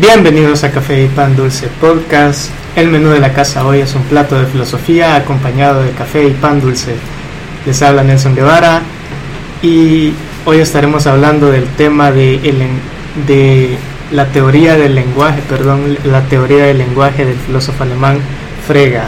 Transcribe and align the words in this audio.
Bienvenidos 0.00 0.62
a 0.62 0.70
Café 0.70 1.02
y 1.02 1.08
Pan 1.08 1.34
Dulce 1.34 1.66
Podcast. 1.80 2.52
El 2.76 2.86
menú 2.86 3.08
de 3.08 3.18
la 3.18 3.32
casa 3.32 3.66
hoy 3.66 3.80
es 3.80 3.96
un 3.96 4.04
plato 4.04 4.38
de 4.38 4.46
filosofía 4.46 5.16
acompañado 5.16 5.82
de 5.82 5.90
café 5.90 6.24
y 6.24 6.30
pan 6.30 6.60
dulce. 6.60 6.94
Les 7.66 7.82
habla 7.82 8.04
Nelson 8.04 8.36
Guevara 8.36 8.82
y 9.60 10.12
hoy 10.44 10.58
estaremos 10.60 11.08
hablando 11.08 11.50
del 11.50 11.64
tema 11.70 12.12
de, 12.12 13.76
la 14.12 14.26
teoría 14.26 14.76
del 14.76 14.94
lenguaje, 14.94 15.42
perdón, 15.48 15.98
la 16.04 16.22
teoría 16.26 16.66
del 16.66 16.78
lenguaje 16.78 17.24
del 17.24 17.36
filósofo 17.36 17.82
alemán 17.82 18.20
Frege. 18.68 19.00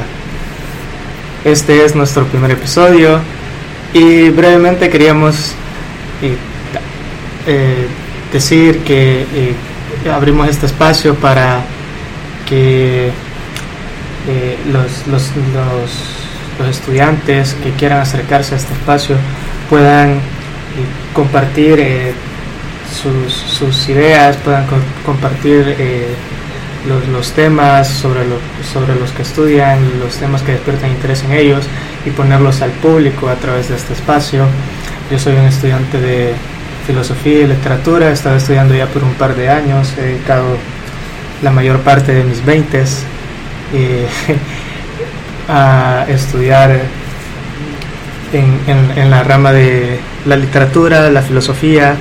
Este 1.44 1.84
es 1.84 1.94
nuestro 1.94 2.24
primer 2.24 2.50
episodio 2.50 3.20
y 3.94 4.30
brevemente 4.30 4.90
queríamos 4.90 5.52
eh, 6.20 6.36
eh, 7.46 7.86
decir 8.32 8.80
que 8.80 9.20
eh, 9.32 9.54
abrimos 10.08 10.48
este 10.48 10.66
espacio 10.66 11.14
para 11.14 11.60
que 12.48 13.10
eh, 14.28 14.58
los, 14.72 15.06
los, 15.06 15.30
los, 15.54 16.68
estudiantes 16.68 17.54
que 17.62 17.70
quieran 17.72 18.00
acercarse 18.00 18.54
a 18.54 18.58
este 18.58 18.74
espacio 18.74 19.16
puedan 19.70 20.10
eh, 20.10 20.20
compartir 21.14 21.80
eh, 21.80 22.12
sus, 23.02 23.32
sus, 23.32 23.88
ideas, 23.88 24.36
puedan 24.38 24.66
compartir 25.06 25.74
los, 26.86 27.08
los, 27.08 27.32
temas 27.32 27.88
sobre, 27.88 28.26
lo, 28.26 28.36
sobre 28.74 28.94
los 29.00 29.10
que 29.12 29.22
estudian, 29.22 29.78
los 30.00 30.16
temas 30.16 30.42
que 30.42 30.52
despiertan 30.52 30.90
interés 30.90 31.22
en 31.24 31.32
ellos 31.32 31.64
y 32.04 32.10
ponerlos 32.10 32.60
al 32.60 32.72
público 32.72 33.28
a 33.28 33.36
través 33.36 33.68
de 33.70 33.76
este 33.76 33.94
espacio. 33.94 34.44
Yo 35.10 35.18
soy 35.18 35.34
un 35.34 35.46
estudiante 35.46 35.98
de 35.98 36.34
filosofía 36.90 37.42
y 37.42 37.46
literatura, 37.46 38.10
he 38.10 38.12
estado 38.12 38.36
estudiando 38.36 38.74
ya 38.74 38.86
por 38.86 39.04
un 39.04 39.14
par 39.14 39.36
de 39.36 39.48
años, 39.48 39.92
he 39.96 40.02
dedicado 40.02 40.56
la 41.40 41.52
mayor 41.52 41.78
parte 41.80 42.12
de 42.12 42.24
mis 42.24 42.44
20 42.44 42.82
eh, 43.74 44.06
a 45.48 46.04
estudiar 46.08 46.80
en, 48.32 49.10
la 49.10 49.22
rama 49.22 49.52
de 49.52 50.00
la 50.26 50.34
literatura, 50.34 51.08
la 51.10 51.22
filosofía, 51.22 51.94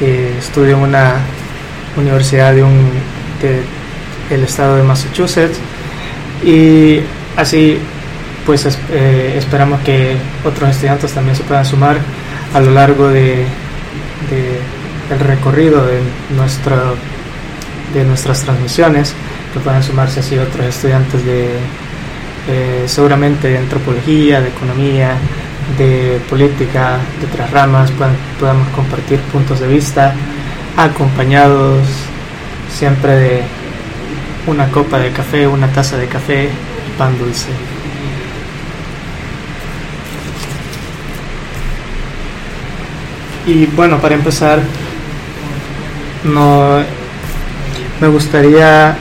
eh, 0.00 0.34
estudio 0.38 0.76
en 0.76 0.82
una 0.82 1.16
universidad 1.98 2.54
de 2.54 2.62
un 2.62 2.90
del 4.30 4.44
estado 4.44 4.76
de 4.76 4.82
Massachusetts. 4.82 5.58
Y 6.42 7.00
así 7.36 7.78
pues 8.46 8.66
eh, 8.90 9.34
esperamos 9.36 9.80
que 9.80 10.16
otros 10.42 10.70
estudiantes 10.70 11.12
también 11.12 11.36
se 11.36 11.42
puedan 11.42 11.66
sumar 11.66 11.98
a 12.54 12.60
lo 12.60 12.70
largo 12.70 13.08
de 13.08 13.44
de, 14.30 15.14
el 15.14 15.20
recorrido 15.20 15.84
de, 15.86 16.00
nuestro, 16.36 16.96
de 17.94 18.04
nuestras 18.04 18.42
transmisiones, 18.42 19.14
que 19.52 19.60
puedan 19.60 19.82
sumarse 19.82 20.20
así 20.20 20.38
otros 20.38 20.66
estudiantes 20.66 21.24
de 21.24 21.50
eh, 22.48 22.84
seguramente 22.86 23.48
de 23.48 23.58
antropología, 23.58 24.40
de 24.40 24.48
economía, 24.48 25.16
de 25.78 26.20
política, 26.28 26.98
de 27.20 27.26
otras 27.26 27.50
ramas, 27.50 27.90
podamos 28.38 28.68
compartir 28.68 29.18
puntos 29.32 29.58
de 29.60 29.66
vista 29.66 30.14
acompañados 30.76 31.86
siempre 32.70 33.16
de 33.16 33.42
una 34.46 34.70
copa 34.70 34.98
de 34.98 35.10
café, 35.10 35.46
una 35.46 35.68
taza 35.68 35.96
de 35.96 36.06
café 36.06 36.44
y 36.44 36.98
pan 36.98 37.18
dulce. 37.18 37.75
Y 43.46 43.66
bueno, 43.66 44.00
para 44.00 44.16
empezar, 44.16 44.60
no 46.24 46.82
me 48.00 48.08
gustaría 48.08 48.96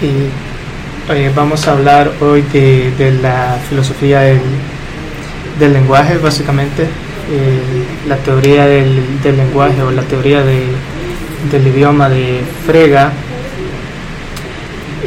y 0.00 1.28
vamos 1.34 1.66
a 1.66 1.72
hablar 1.72 2.12
hoy 2.20 2.42
de, 2.52 3.18
la 3.20 3.58
filosofía 3.68 4.20
del, 4.20 5.72
lenguaje, 5.72 6.16
básicamente, 6.18 6.84
eh, 6.84 7.84
la 8.08 8.16
teoría 8.18 8.66
del, 8.66 9.02
lenguaje 9.24 9.82
o 9.82 9.90
la 9.90 10.02
teoría 10.02 10.44
del 10.44 11.66
idioma 11.66 12.08
de 12.08 12.42
Frega. 12.64 13.10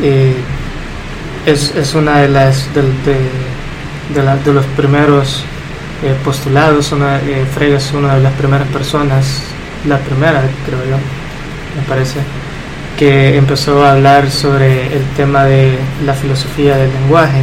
Eh, 0.01 0.35
es, 1.45 1.95
una 1.95 2.19
de 2.19 2.27
las 2.27 2.67
de 2.73 4.53
los 4.53 4.65
primeros 4.77 5.45
eh, 6.03 6.15
postulados, 6.23 6.91
una, 6.91 7.17
eh, 7.19 7.45
es 7.59 7.93
una 7.93 8.15
de 8.15 8.21
las 8.21 8.33
primeras 8.33 8.67
personas, 8.67 9.41
la 9.87 9.97
primera 9.99 10.41
creo 10.65 10.79
yo, 10.83 10.97
me 11.77 11.87
parece, 11.87 12.19
que 12.97 13.37
empezó 13.37 13.83
a 13.83 13.93
hablar 13.93 14.29
sobre 14.29 14.87
el 14.87 15.03
tema 15.15 15.45
de 15.45 15.77
la 16.05 16.13
filosofía 16.13 16.77
del 16.77 16.91
lenguaje. 16.91 17.41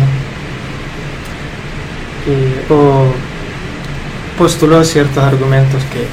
O 2.68 3.12
postuló 4.38 4.84
ciertos 4.84 5.22
argumentos 5.24 5.82
que, 5.92 6.06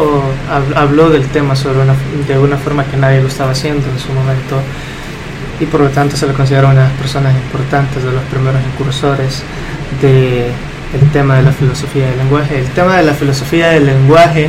o 0.00 0.22
habló 0.74 1.10
del 1.10 1.26
tema 1.28 1.54
sobre 1.54 1.80
una, 1.80 1.94
de 2.26 2.38
una 2.38 2.56
forma 2.56 2.84
que 2.84 2.96
nadie 2.96 3.20
lo 3.20 3.28
estaba 3.28 3.52
haciendo 3.52 3.86
en 3.88 3.98
su 3.98 4.12
momento 4.12 4.60
y 5.60 5.66
por 5.66 5.80
lo 5.80 5.88
tanto 5.90 6.16
se 6.16 6.26
le 6.26 6.32
considera 6.32 6.68
una 6.68 6.82
de 6.82 6.88
las 6.88 6.98
personas 6.98 7.34
importantes 7.34 8.02
de 8.02 8.12
los 8.12 8.22
primeros 8.24 8.60
incursores 8.72 9.42
de 10.00 10.46
el 10.94 11.10
tema 11.12 11.36
de 11.36 11.42
la 11.42 11.52
filosofía 11.52 12.06
del 12.06 12.18
lenguaje. 12.18 12.58
El 12.58 12.66
tema 12.68 12.96
de 12.96 13.02
la 13.02 13.14
filosofía 13.14 13.68
del 13.68 13.86
lenguaje 13.86 14.48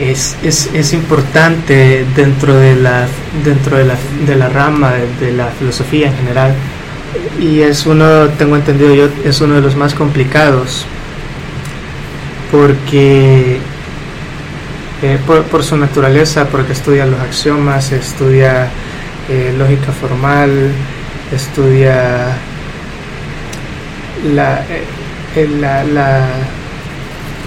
es, 0.00 0.36
es, 0.42 0.70
es 0.74 0.92
importante 0.92 2.04
dentro 2.14 2.54
de 2.54 2.76
la, 2.76 3.06
dentro 3.44 3.78
de 3.78 3.84
la, 3.84 3.96
de 4.26 4.36
la 4.36 4.48
rama 4.48 4.92
de, 5.20 5.32
la 5.32 5.46
filosofía 5.46 6.08
en 6.08 6.16
general 6.16 6.54
y 7.40 7.60
es 7.60 7.86
uno, 7.86 8.28
tengo 8.38 8.56
entendido 8.56 8.94
yo, 8.94 9.08
es 9.24 9.40
uno 9.40 9.54
de 9.54 9.62
los 9.62 9.74
más 9.74 9.94
complicados 9.94 10.84
porque 12.52 13.58
eh, 15.02 15.18
por, 15.26 15.62
su 15.62 15.76
naturaleza, 15.76 16.46
porque 16.46 16.72
estudia 16.72 17.06
los 17.06 17.20
axiomas, 17.20 17.92
estudia 17.92 18.68
eh, 19.28 19.54
lógica 19.56 19.92
formal, 19.92 20.70
estudia 21.34 22.36
la, 24.24 24.64
eh, 25.34 25.48
la, 25.60 25.84
la, 25.84 26.28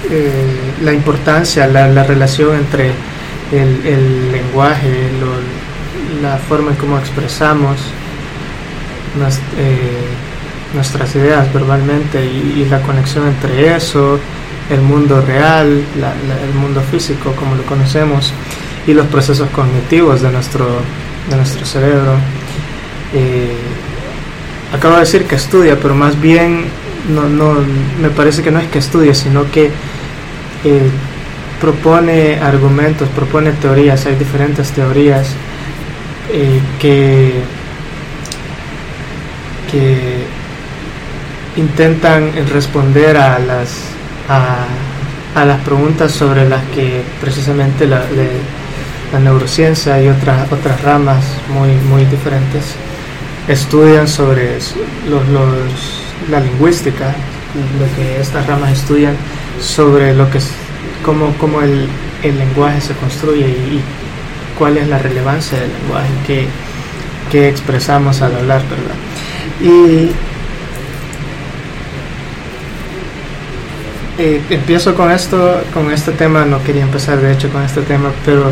eh, 0.09 0.73
la, 0.81 0.93
importancia, 0.93 1.67
la, 1.67 1.87
la, 1.87 2.03
relación 2.03 2.55
entre 2.55 2.91
el, 3.51 3.85
el 3.85 4.31
lenguaje, 4.31 5.09
la 6.21 6.37
forma 6.37 6.71
en 6.71 6.77
cómo 6.77 6.97
expresamos 6.97 7.77
eh, 9.57 10.05
nuestras 10.73 11.15
ideas 11.15 11.51
verbalmente 11.51 12.23
y, 12.23 12.65
la 12.69 12.81
conexión 12.81 13.27
entre 13.27 13.75
eso, 13.75 14.19
el 14.69 14.81
mundo 14.81 15.21
real, 15.21 15.67
el 15.67 16.53
mundo 16.53 16.81
físico 16.81 17.31
como 17.33 17.55
lo 17.55 17.63
conocemos 17.63 18.31
y 18.85 18.93
los 18.93 19.07
procesos 19.07 19.49
cognitivos 19.49 20.21
de 20.21 20.31
nuestro, 20.31 20.67
de 21.29 21.35
nuestro 21.35 21.65
cerebro 21.65 22.13
acabo 24.73 24.95
de 24.95 25.01
decir 25.01 25.25
que 25.25 25.35
estudia, 25.35 25.77
pero 25.79 25.95
más 25.95 26.19
bien 26.19 26.65
no, 27.09 27.27
no, 27.27 27.55
me 28.01 28.09
parece 28.09 28.43
que 28.43 28.51
no 28.51 28.59
es 28.59 28.67
que 28.67 28.79
estudie, 28.79 29.13
sino 29.15 29.49
que 29.51 29.71
eh, 30.63 30.89
propone 31.59 32.39
argumentos, 32.39 33.09
propone 33.09 33.51
teorías, 33.53 34.05
hay 34.05 34.15
diferentes 34.15 34.71
teorías 34.71 35.27
eh, 36.31 36.59
que, 36.79 37.33
que 39.71 40.25
intentan 41.59 42.31
responder 42.47 43.17
a 43.17 43.39
las, 43.39 43.81
a, 44.29 44.65
a, 45.35 45.45
las 45.45 45.61
preguntas 45.61 46.11
sobre 46.11 46.47
las 46.47 46.63
que 46.75 47.01
precisamente 47.19 47.87
la, 47.87 48.03
la 49.11 49.19
neurociencia 49.19 50.01
y 50.01 50.07
otras, 50.07 50.51
otras 50.51 50.81
ramas 50.83 51.23
muy, 51.51 51.71
muy 51.89 52.05
diferentes 52.05 52.75
estudian 53.49 54.07
sobre 54.07 54.57
los, 55.09 55.27
los, 55.29 55.49
la 56.29 56.39
lingüística, 56.39 57.15
lo 57.79 57.95
que 57.95 58.21
estas 58.21 58.45
ramas 58.45 58.71
estudian 58.73 59.15
sobre 59.59 60.13
lo 60.13 60.29
que 60.29 60.37
es, 60.37 60.51
cómo, 61.03 61.33
cómo 61.39 61.61
el, 61.61 61.87
el 62.23 62.37
lenguaje 62.37 62.79
se 62.79 62.93
construye 62.93 63.47
y, 63.47 63.81
cuál 64.57 64.77
es 64.77 64.87
la 64.89 64.99
relevancia 64.99 65.57
del 65.57 65.71
lenguaje 65.71 66.09
que, 66.27 66.45
que 67.31 67.47
expresamos 67.47 68.21
al 68.21 68.35
hablar, 68.35 68.61
¿verdad? 68.69 68.95
Y 69.61 70.11
eh, 74.21 74.41
empiezo 74.49 74.95
con 74.95 75.09
esto, 75.09 75.63
con 75.73 75.89
este 75.91 76.11
tema, 76.11 76.43
no 76.43 76.61
quería 76.61 76.83
empezar 76.83 77.21
de 77.21 77.31
hecho 77.31 77.49
con 77.49 77.63
este 77.63 77.83
tema, 77.83 78.11
pero 78.25 78.51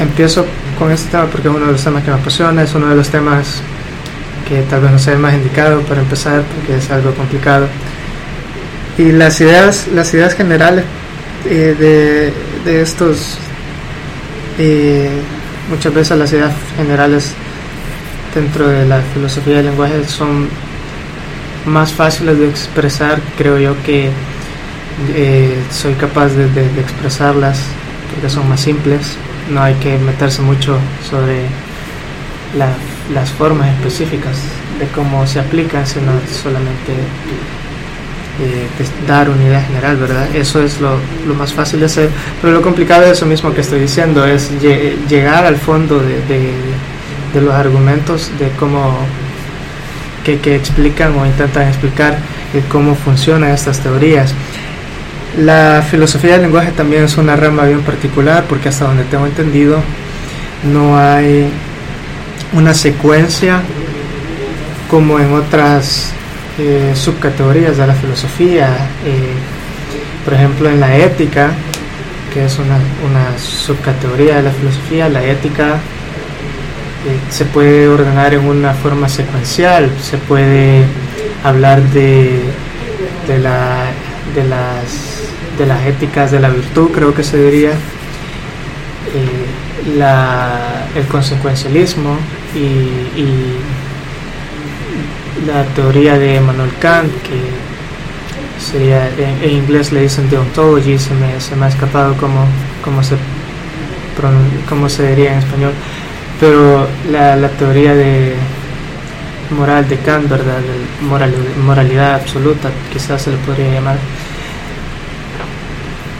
empiezo 0.00 0.44
con 0.78 0.90
este 0.90 1.10
tema 1.10 1.26
porque 1.26 1.48
es 1.48 1.54
uno 1.54 1.66
de 1.66 1.72
los 1.72 1.82
temas 1.82 2.02
que 2.02 2.10
me 2.10 2.16
apasiona, 2.16 2.62
es 2.62 2.74
uno 2.74 2.88
de 2.88 2.96
los 2.96 3.08
temas 3.08 3.60
que 4.48 4.62
tal 4.62 4.80
vez 4.82 4.90
no 4.92 4.98
sea 4.98 5.14
el 5.14 5.18
más 5.18 5.34
indicado 5.34 5.80
para 5.82 6.00
empezar 6.00 6.42
porque 6.42 6.76
es 6.76 6.90
algo 6.90 7.12
complicado. 7.14 7.66
Y 8.98 9.12
las 9.12 9.40
ideas, 9.40 9.88
las 9.92 10.12
ideas 10.14 10.34
generales 10.34 10.84
eh, 11.46 11.74
de, 11.78 12.70
de, 12.70 12.82
estos, 12.82 13.38
eh, 14.58 15.10
muchas 15.68 15.92
veces 15.92 16.16
las 16.16 16.32
ideas 16.32 16.52
generales 16.76 17.32
dentro 18.34 18.68
de 18.68 18.86
la 18.86 19.00
filosofía 19.14 19.56
del 19.56 19.66
lenguaje 19.66 20.04
son 20.06 20.48
más 21.66 21.92
fáciles 21.92 22.38
de 22.38 22.48
expresar, 22.48 23.20
creo 23.36 23.58
yo 23.58 23.74
que 23.82 24.10
eh, 25.14 25.56
soy 25.70 25.94
capaz 25.94 26.28
de, 26.28 26.44
expresarlas 26.80 27.58
porque 28.12 28.30
son 28.30 28.48
más 28.48 28.60
simples, 28.60 29.16
no 29.50 29.62
hay 29.62 29.74
que 29.74 29.98
meterse 29.98 30.42
mucho 30.42 30.78
sobre 31.08 31.46
las 33.12 33.30
formas 33.32 33.68
específicas 33.76 34.36
de 34.78 34.86
cómo 34.88 35.26
se 35.26 35.40
aplican, 35.40 35.86
sino 35.86 36.12
solamente 36.42 36.92
eh, 38.40 38.66
dar 39.06 39.28
una 39.28 39.44
idea 39.44 39.62
general, 39.62 39.96
¿verdad? 39.96 40.34
Eso 40.34 40.62
es 40.62 40.80
lo, 40.80 40.98
más 41.36 41.52
fácil 41.52 41.80
de 41.80 41.86
hacer, 41.86 42.10
pero 42.40 42.52
lo 42.52 42.62
complicado 42.62 43.04
es 43.04 43.12
eso 43.12 43.26
mismo 43.26 43.52
que 43.52 43.60
estoy 43.60 43.80
diciendo, 43.80 44.24
es 44.24 44.50
llegar 44.60 45.44
al 45.44 45.56
fondo 45.56 45.98
de, 46.00 46.20
de 47.32 47.40
los 47.40 47.54
argumentos, 47.54 48.30
de 48.38 48.48
cómo 48.58 48.98
que, 50.24 50.40
que 50.40 50.56
explican 50.56 51.16
o 51.18 51.26
intentan 51.26 51.68
explicar 51.68 52.18
cómo 52.68 52.94
funcionan 52.94 53.50
estas 53.50 53.80
teorías. 53.80 54.32
La 55.38 55.82
filosofía 55.88 56.32
del 56.32 56.42
lenguaje 56.42 56.70
también 56.72 57.04
es 57.04 57.16
una 57.16 57.34
rama 57.34 57.64
bien 57.64 57.82
particular 57.82 58.44
porque 58.48 58.68
hasta 58.68 58.84
donde 58.84 59.04
tengo 59.04 59.26
entendido 59.26 59.78
no 60.72 60.96
hay 60.96 61.48
una 62.52 62.72
secuencia 62.72 63.60
como 64.88 65.18
en 65.18 65.32
otras 65.32 66.12
eh, 66.58 66.92
subcategorías 66.94 67.76
de 67.76 67.86
la 67.86 67.94
filosofía. 67.94 68.68
Eh, 69.04 69.34
por 70.24 70.34
ejemplo, 70.34 70.70
en 70.70 70.80
la 70.80 70.96
ética, 70.96 71.50
que 72.32 72.44
es 72.44 72.58
una, 72.58 72.76
una 73.08 73.38
subcategoría 73.38 74.36
de 74.36 74.42
la 74.44 74.50
filosofía, 74.50 75.08
la 75.08 75.24
ética 75.24 75.80
eh, 77.06 77.18
se 77.28 77.44
puede 77.44 77.88
ordenar 77.88 78.32
en 78.34 78.46
una 78.46 78.72
forma 78.72 79.08
secuencial, 79.08 79.90
se 80.00 80.16
puede 80.16 80.84
hablar 81.42 81.82
de, 81.82 82.40
de, 83.28 83.38
la, 83.38 83.84
de, 84.34 84.44
las, 84.44 85.13
de 85.58 85.66
las 85.66 85.86
éticas 85.86 86.30
de 86.30 86.40
la 86.40 86.48
virtud, 86.48 86.90
creo 86.92 87.14
que 87.14 87.22
se 87.22 87.36
diría, 87.42 87.70
eh, 87.70 89.46
el 90.96 91.06
consecuencialismo 91.06 92.16
y, 92.54 93.58
la 95.46 95.64
teoría 95.74 96.16
de 96.16 96.36
Emmanuel 96.36 96.70
Kant, 96.80 97.12
que 97.22 97.38
sería, 98.58 99.10
en, 99.18 99.50
inglés 99.50 99.92
le 99.92 100.02
dicen 100.02 100.30
deontology, 100.30 100.98
se 100.98 101.12
me, 101.14 101.38
se 101.38 101.54
me 101.54 101.66
ha 101.66 101.68
escapado 101.68 102.14
cómo, 102.16 103.02
se, 103.02 103.16
se 104.88 105.08
diría 105.08 105.32
en 105.32 105.38
español 105.40 105.72
pero 106.40 106.86
la, 107.10 107.36
la 107.36 107.48
teoría 107.48 107.94
de 107.94 108.34
moral 109.56 109.88
de 109.88 109.96
Kant, 109.98 110.28
¿verdad? 110.28 110.58
Moral, 111.00 111.34
moralidad 111.64 112.14
absoluta, 112.14 112.70
quizás 112.92 113.22
se 113.22 113.30
le 113.30 113.36
podría 113.38 113.72
llamar. 113.72 113.96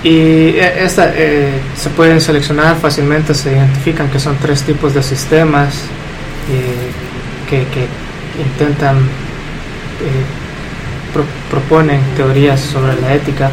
Y 0.05 0.59
e, 0.59 0.85
esta, 0.85 1.13
eh, 1.17 1.59
se 1.75 1.89
pueden 1.89 2.21
seleccionar 2.21 2.77
fácilmente, 2.77 3.35
se 3.35 3.53
identifican 3.53 4.11
que 4.11 4.21
son 4.21 4.37
tres 4.37 4.63
tipos 4.63 4.93
de 4.93 5.03
sistemas 5.03 5.75
eh, 6.51 7.49
que, 7.49 7.67
que, 7.69 7.89
intentan, 8.39 8.99
eh, 8.99 10.25
proponen 11.51 12.03
teorías 12.17 12.61
sobre 12.61 13.01
la 13.01 13.15
ética. 13.15 13.51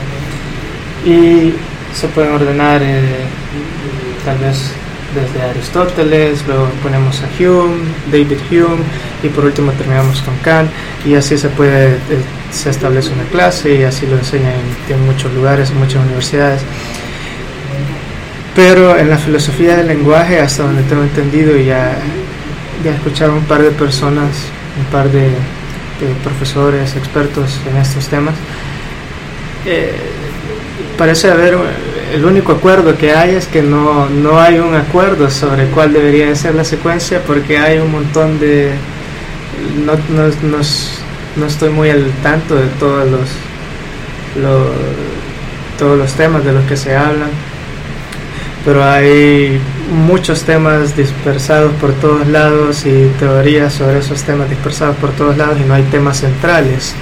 Y 1.06 1.54
se 1.94 2.08
pueden 2.10 2.34
ordenar 2.34 2.82
tal 4.26 4.38
vez 4.40 4.74
desde 5.14 5.42
Aristóteles, 5.42 6.44
luego 6.48 6.70
ponemos 6.82 7.22
a 7.22 7.28
Hume, 7.38 7.84
David 8.12 8.38
Hume 8.50 8.84
y 9.24 9.30
por 9.30 9.46
último 9.46 9.72
terminamos 9.74 10.22
con 10.22 10.36
Kant 10.38 10.70
y 11.06 11.16
así 11.16 11.38
se 11.38 11.50
puede, 11.50 11.96
eh, 11.96 11.98
se 12.52 12.70
establece 12.70 13.12
una 13.12 13.24
clase 13.26 13.76
y 13.76 13.84
así 13.84 14.08
lo 14.08 14.18
enseñan 14.18 14.54
en, 14.90 15.06
muchos 15.06 15.34
lugares, 15.34 15.70
en 15.72 15.80
muchas 15.80 16.04
universidades. 16.06 16.62
Pero 18.56 18.98
en 18.98 19.10
la 19.10 19.18
filosofía 19.18 19.78
del 19.78 19.88
lenguaje, 19.88 20.40
hasta 20.40 20.64
donde 20.64 20.84
tengo 20.84 21.04
entendido, 21.04 21.56
ya, 21.58 21.98
ya 22.84 22.92
he 22.92 22.96
escuchado 22.96 23.34
un 23.34 23.46
par 23.46 23.62
de 23.62 23.72
personas, 23.72 24.30
un 24.78 24.86
par 24.92 25.10
de, 25.10 25.30
profesores, 26.24 26.96
expertos 26.96 27.60
en 27.70 27.78
estos 27.78 28.08
temas, 28.08 28.34
eh, 29.68 29.94
parece 31.02 31.32
haber 31.32 31.58
el 32.14 32.24
único 32.24 32.52
acuerdo 32.52 32.96
que 32.96 33.12
hay 33.12 33.34
es 33.34 33.48
que 33.48 33.64
no, 33.64 34.08
no 34.08 34.40
hay 34.40 34.60
un 34.60 34.76
acuerdo 34.76 35.32
sobre 35.32 35.66
cuál 35.70 35.94
debería 35.94 36.36
ser 36.36 36.54
la 36.54 36.64
secuencia 36.64 37.24
porque 37.26 37.58
hay 37.58 37.80
un 37.80 37.92
montón 37.92 38.40
de... 38.40 38.70
No, 39.84 39.94
no, 40.16 40.60
no, 41.38 41.46
estoy 41.48 41.72
muy 41.72 41.90
al 41.90 42.06
tanto 42.22 42.54
de 42.54 42.68
todos 42.80 43.10
los, 43.10 43.30
todos 45.80 45.98
los 45.98 46.14
temas 46.14 46.46
de 46.46 46.52
los 46.52 46.64
que 46.66 46.78
se 46.78 46.96
hablan, 46.96 47.32
pero 48.64 48.84
hay 48.84 49.60
muchos 49.92 50.44
temas 50.44 50.96
dispersados 50.96 51.72
por 51.82 51.94
todos 51.94 52.28
lados 52.28 52.86
y 52.86 53.10
teorías 53.18 53.74
sobre 53.74 53.98
esos 53.98 54.22
temas 54.22 54.52
dispersados 54.52 54.96
por 54.98 55.10
todos 55.14 55.36
lados 55.36 55.58
y 55.60 55.68
no 55.68 55.74
hay 55.74 55.84
temas 55.86 56.20
centrales. 56.20 56.94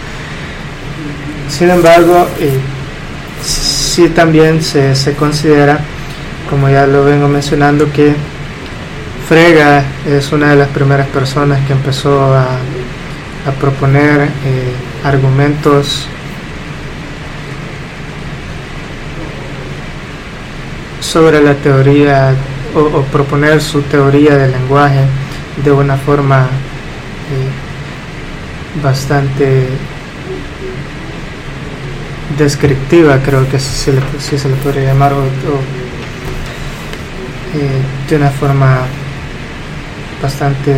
Sin 1.49 1.69
embargo, 1.69 2.25
sí 3.99 4.07
también 4.07 4.61
se, 4.61 4.95
se 4.95 5.13
considera, 5.13 5.77
como 6.49 6.69
ya 6.69 6.87
lo 6.87 7.03
vengo 7.03 7.27
mencionando, 7.27 7.91
que 7.91 8.15
Frega 9.27 9.83
es 10.07 10.31
una 10.31 10.51
de 10.51 10.55
las 10.55 10.69
primeras 10.69 11.05
personas 11.07 11.59
que 11.67 11.73
empezó 11.73 12.33
a, 12.33 12.47
proponer 13.59 14.21
eh, 14.21 14.71
argumentos 15.03 16.07
sobre 21.01 21.41
la 21.41 21.55
teoría 21.55 22.35
o, 22.75 23.01
proponer 23.11 23.59
su 23.59 23.81
teoría 23.81 24.37
del 24.37 24.51
lenguaje 24.51 24.99
de 25.63 25.71
una 25.71 25.97
forma 25.97 26.43
eh, 26.43 28.81
bastante 28.81 29.67
descriptiva, 32.37 33.19
creo 33.23 33.49
que 33.49 33.59
si 33.59 33.75
se 33.75 33.93
le, 33.93 34.01
se 34.19 34.49
le 34.49 34.55
podría 34.55 34.93
llamar, 34.93 35.13
o, 35.13 35.23
eh, 37.55 37.81
de 38.07 38.15
una 38.15 38.29
forma 38.29 38.81
bastante 40.21 40.75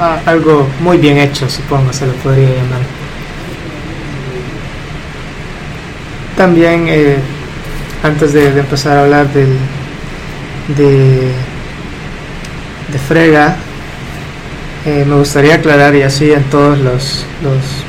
ah, 0.00 0.18
algo 0.24 0.68
muy 0.80 0.96
bien 0.98 1.18
hecho, 1.18 1.48
supongo 1.48 1.92
se 1.92 2.06
le 2.06 2.12
podría 2.14 2.48
llamar. 2.48 2.80
También, 6.36 6.86
eh, 6.88 7.16
antes 8.02 8.32
de, 8.32 8.48
empezar 8.58 8.98
a 8.98 9.02
hablar 9.02 9.32
del, 9.32 9.56
de, 10.76 11.32
de 12.92 12.98
Frega, 13.08 13.56
eh, 14.84 15.04
me 15.06 15.16
gustaría 15.16 15.56
aclarar, 15.56 15.94
y 15.94 16.02
así 16.02 16.30
en 16.30 16.44
todos 16.44 16.78
los, 16.78 17.24
los 17.42 17.85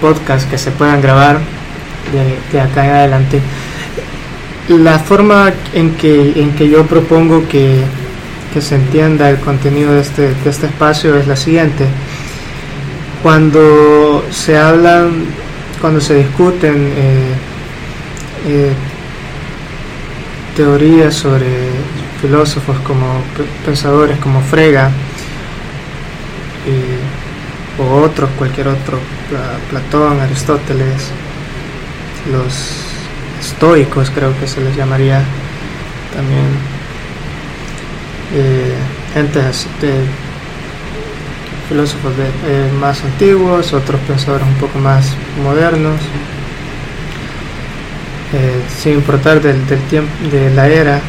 podcast 0.00 0.48
que 0.48 0.58
se 0.58 0.70
puedan 0.70 1.00
grabar 1.00 1.40
de, 2.52 2.60
acá 2.60 2.84
en 2.84 2.90
adelante. 2.90 3.40
La 4.68 4.98
forma 4.98 5.52
en 5.74 5.94
que, 5.94 6.32
en 6.36 6.52
que 6.52 6.68
yo 6.68 6.86
propongo 6.86 7.46
que, 7.48 7.82
que 8.52 8.60
se 8.60 8.74
entienda 8.74 9.30
el 9.30 9.38
contenido 9.38 9.92
de 9.92 10.00
este, 10.00 10.34
de 10.34 10.50
este 10.50 10.66
espacio 10.66 11.16
es 11.16 11.26
la 11.26 11.36
siguiente. 11.36 11.86
Cuando 13.22 14.24
se 14.30 14.56
hablan, 14.56 15.24
cuando 15.80 16.00
se 16.00 16.14
discuten 16.14 16.92
eh, 16.96 17.34
eh, 18.46 18.72
teorías 20.56 21.14
sobre 21.14 21.46
filósofos 22.20 22.78
como 22.80 23.20
pensadores 23.64 24.18
como 24.18 24.40
Frega, 24.40 24.90
eh, 26.66 26.98
o 27.78 28.02
otros, 28.02 28.30
cualquier 28.38 28.68
otro, 28.68 28.98
Platón, 29.70 30.20
Aristóteles, 30.20 31.10
los 32.30 32.86
estoicos 33.40 34.10
creo 34.10 34.38
que 34.38 34.46
se 34.46 34.60
les 34.60 34.74
llamaría 34.76 35.22
también, 36.14 36.46
eh, 38.34 38.74
gente 39.14 39.40
filósofos 41.68 42.12
eh, 42.18 42.70
más 42.80 43.02
antiguos, 43.02 43.72
otros 43.72 44.00
pensadores 44.02 44.46
un 44.46 44.54
poco 44.54 44.78
más 44.78 45.14
modernos, 45.42 46.00
eh, 48.32 48.62
sin 48.78 48.94
importar 48.94 49.40
del, 49.40 49.60
tiempo, 49.88 50.10
de 50.30 50.50
la 50.50 50.68
era 50.68 51.00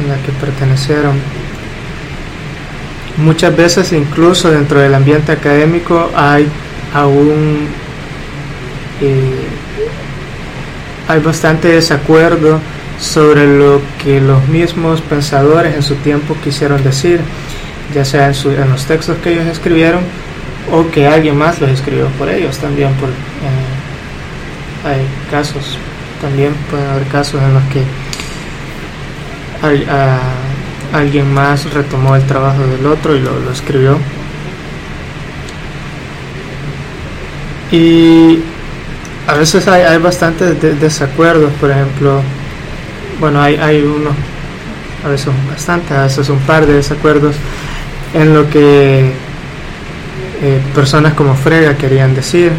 en 0.00 0.08
la 0.08 0.16
que 0.22 0.32
pertenecieron. 0.32 1.43
Muchas 3.16 3.56
veces 3.56 3.92
incluso 3.92 4.50
dentro 4.50 4.80
del 4.80 4.94
ambiente 4.94 5.32
académico 5.32 6.10
hay 6.16 6.48
aún 6.92 7.68
eh, 9.00 9.46
hay 11.08 11.20
bastante 11.20 11.68
desacuerdo 11.68 12.60
sobre 12.98 13.46
lo 13.58 13.80
que 14.02 14.20
los 14.20 14.48
mismos 14.48 15.00
pensadores 15.00 15.74
en 15.74 15.82
su 15.82 15.94
tiempo 15.96 16.36
quisieron 16.42 16.82
decir 16.82 17.20
ya 17.92 18.04
sea 18.04 18.28
en, 18.28 18.70
los 18.70 18.84
textos 18.86 19.18
que 19.18 19.32
ellos 19.32 19.46
escribieron 19.46 20.00
o 20.72 20.90
que 20.90 21.06
alguien 21.06 21.36
más 21.36 21.60
los 21.60 21.70
escribió 21.70 22.06
por 22.18 22.28
ellos 22.28 22.58
también. 22.58 22.92
Por, 22.94 23.10
eh, 23.10 23.12
hay 24.84 25.06
casos, 25.30 25.78
también 26.20 26.54
pueden 26.70 26.88
haber 26.88 27.06
casos 27.08 27.40
en 27.42 27.54
los 27.54 27.62
que 27.64 27.82
alguien 30.94 31.34
más 31.34 31.72
retomó 31.74 32.14
el 32.14 32.22
trabajo 32.22 32.64
del 32.66 32.86
otro 32.86 33.16
y 33.16 33.20
lo, 33.20 33.50
escribió. 33.52 33.98
Y 37.72 38.38
a 39.26 39.34
veces 39.34 39.66
hay, 39.66 39.82
hay 39.82 39.98
bastantes 39.98 40.60
desacuerdos, 40.80 41.52
por 41.60 41.72
ejemplo, 41.72 42.22
bueno, 43.18 43.42
hay, 43.42 43.56
hay 43.56 43.82
unos, 43.82 44.14
a 45.04 45.08
veces 45.08 45.32
bastantes, 45.50 45.90
a 45.90 46.04
veces 46.04 46.28
un 46.28 46.38
par 46.40 46.64
de 46.64 46.74
desacuerdos 46.74 47.34
en 48.12 48.32
lo 48.32 48.48
que 48.48 49.10
eh, 50.42 50.60
personas 50.74 51.14
como 51.14 51.34
Frega 51.34 51.76
querían 51.76 52.14
decir. 52.14 52.52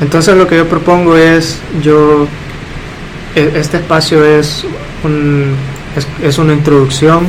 Entonces 0.00 0.36
lo 0.36 0.46
que 0.46 0.56
yo 0.56 0.66
propongo 0.66 1.16
es, 1.16 1.60
yo, 1.82 2.26
e, 3.34 3.52
este 3.56 3.76
espacio 3.76 4.24
es, 4.24 4.64
un, 5.04 5.54
es, 6.22 6.38
una 6.38 6.52
introducción 6.52 7.28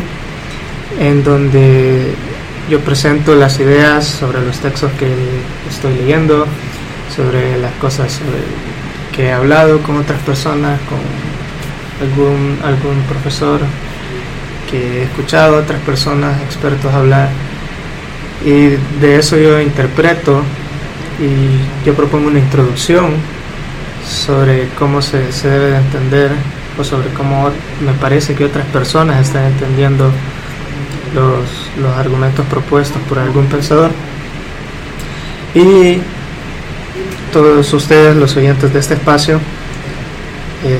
en 1.00 1.24
donde 1.24 2.13
yo 2.69 2.79
presento 2.81 3.36
las 3.36 3.59
ideas 3.59 4.05
sobre 4.05 4.43
los 4.43 4.57
textos 4.59 4.91
que 5.00 5.07
estoy 5.69 5.95
leyendo, 5.95 6.45
sobre 7.15 7.57
las 7.57 7.74
cosas 7.75 8.19
que 9.15 9.27
he 9.27 9.31
hablado 9.31 9.79
con 9.81 9.97
otras 9.97 10.19
personas, 10.21 10.79
con 10.81 11.00
algún, 12.07 12.59
algún 12.63 13.01
profesor 13.03 13.62
que 14.69 15.00
he 15.00 15.03
escuchado 15.03 15.57
otras 15.57 15.79
personas, 15.81 16.41
expertos 16.41 16.93
hablar, 16.93 17.29
y 18.45 18.75
de 19.00 19.17
eso 19.17 19.38
yo 19.38 19.59
interpreto 19.62 20.43
y 21.19 21.86
yo 21.86 21.95
propongo 21.95 22.27
una 22.27 22.39
introducción 22.39 23.13
sobre 24.05 24.67
cómo 24.77 25.01
se, 25.01 25.31
se 25.31 25.50
debe 25.50 25.71
de 25.71 25.77
entender 25.77 26.31
o 26.77 26.84
sobre 26.84 27.10
cómo 27.10 27.50
me 27.84 27.93
parece 27.93 28.36
que 28.36 28.46
otras 28.46 28.65
personas 28.67 29.25
están 29.25 29.46
entendiendo 29.46 30.12
los, 31.15 31.46
los 31.81 31.98
argumentos 31.98 32.46
propuestos 32.46 33.01
por 33.03 33.19
algún 33.19 33.48
pensador. 33.48 33.91
Y 35.55 36.00
todos 37.34 37.74
ustedes, 37.74 38.15
los 38.15 38.36
oyentes 38.36 38.74
de 38.74 38.79
este 38.79 38.93
espacio, 38.93 39.39
eh, 40.63 40.79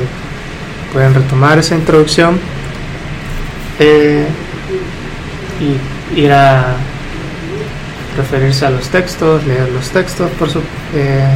pueden 0.94 1.14
retomar 1.14 1.58
esa 1.58 1.76
introducción 1.76 2.40
eh, 3.80 4.26
y 5.60 6.20
ir 6.20 6.32
a 6.32 6.76
referirse 8.18 8.66
a 8.66 8.72
los 8.72 8.90
textos, 8.90 9.46
leer 9.46 9.70
los 9.70 9.90
textos 9.90 10.30
por, 10.32 10.50
su, 10.50 10.60
eh, 10.96 11.28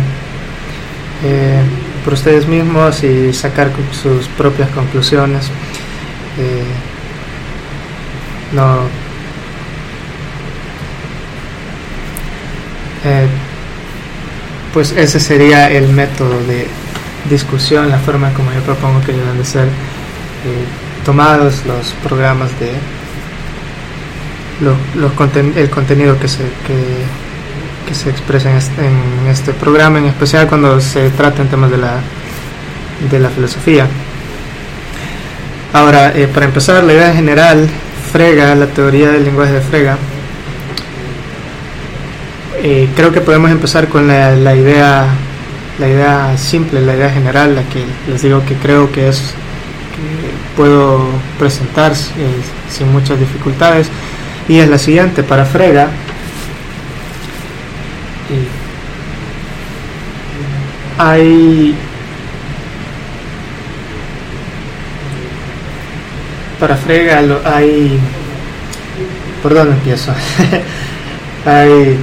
eh, 1.23 1.61
por 2.03 2.13
ustedes 2.13 2.47
mismos 2.47 3.03
y 3.03 3.33
sacar 3.33 3.71
sus 3.91 4.27
propias 4.29 4.69
conclusiones. 4.71 5.49
no 8.53 8.89
pues 14.73 14.91
ese 14.91 15.19
sería 15.19 15.69
el 15.69 15.89
método 15.89 16.39
de 16.45 16.67
discusión, 17.29 17.89
la 17.89 17.99
forma 17.99 18.33
como 18.33 18.51
yo 18.53 18.61
propongo 18.61 19.01
que 19.01 19.11
deben 19.11 19.37
de 19.37 19.45
ser 19.45 19.67
tomados 21.05 21.65
los 21.65 21.93
programas 22.03 22.51
de 22.59 22.73
el 25.55 25.69
contenido 25.69 26.19
que 26.19 26.27
se, 26.27 26.43
que, 26.67 27.05
se 27.91 28.09
expresa 28.09 28.49
en 28.49 29.27
este, 29.29 29.53
programa, 29.53 29.99
en 29.99 30.05
especial 30.05 30.47
cuando 30.47 30.79
se 30.79 31.09
trata 31.09 31.41
en 31.41 31.49
temas 31.49 31.71
de 31.71 31.77
la, 31.77 31.99
de 33.09 33.19
la 33.19 33.29
filosofía. 33.29 33.87
Ahora, 35.73 36.11
eh, 36.15 36.27
para 36.27 36.45
empezar, 36.45 36.83
la 36.83 36.93
idea 36.93 37.13
general, 37.13 37.67
Frega, 38.11 38.55
la 38.55 38.67
teoría 38.67 39.09
del 39.09 39.23
lenguaje 39.23 39.53
de 39.53 39.61
Frega, 39.61 39.97
eh, 42.63 42.89
creo 42.95 43.11
que 43.11 43.21
podemos 43.21 43.51
empezar 43.51 43.87
con 43.87 44.07
la, 44.07 44.35
la, 44.35 44.55
idea 44.55 45.05
la 45.79 45.87
idea 45.87 46.37
simple, 46.37 46.81
la 46.81 46.95
idea 46.95 47.09
general, 47.09 47.55
la 47.55 47.63
que 47.63 47.85
les 48.09 48.21
digo 48.21 48.43
que 48.45 48.55
creo 48.55 48.91
que 48.91 49.09
es 49.09 49.33
puedo 50.55 51.07
presentar 51.39 51.91
eh, 51.91 51.95
sin 52.69 52.91
muchas 52.91 53.19
dificultades 53.19 53.87
y 54.47 54.59
es 54.59 54.69
la 54.69 54.77
siguiente 54.77 55.23
para 55.23 55.45
Frega 55.45 55.89
hay 61.01 61.75
para 66.59 66.75
Frega 66.75 67.21
hay 67.43 67.99
por 69.41 69.53
dónde 69.53 69.73
empiezo 69.73 70.13
hay 71.45 71.97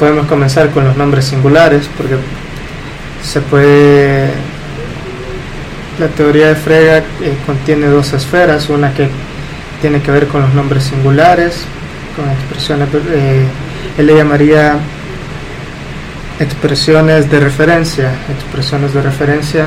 podemos 0.00 0.26
comenzar 0.26 0.70
con 0.70 0.84
los 0.84 0.96
nombres 0.96 1.26
singulares 1.26 1.88
porque 1.96 2.16
se 3.22 3.40
puede 3.40 4.30
la 5.98 6.08
teoría 6.08 6.48
de 6.48 6.54
Frege 6.56 6.98
eh, 7.22 7.36
contiene 7.46 7.86
dos 7.86 8.12
esferas, 8.12 8.68
una 8.68 8.92
que 8.92 9.08
tiene 9.80 10.02
que 10.02 10.10
ver 10.10 10.26
con 10.26 10.42
los 10.42 10.52
nombres 10.52 10.84
singulares, 10.84 11.62
con 12.14 12.30
expresiones, 12.30 12.88
eh, 13.12 13.46
él 13.96 14.06
le 14.06 14.14
llamaría 14.14 14.78
expresiones 16.40 17.30
de 17.30 17.40
referencia, 17.40 18.10
expresiones 18.30 18.92
de 18.92 19.02
referencia 19.02 19.66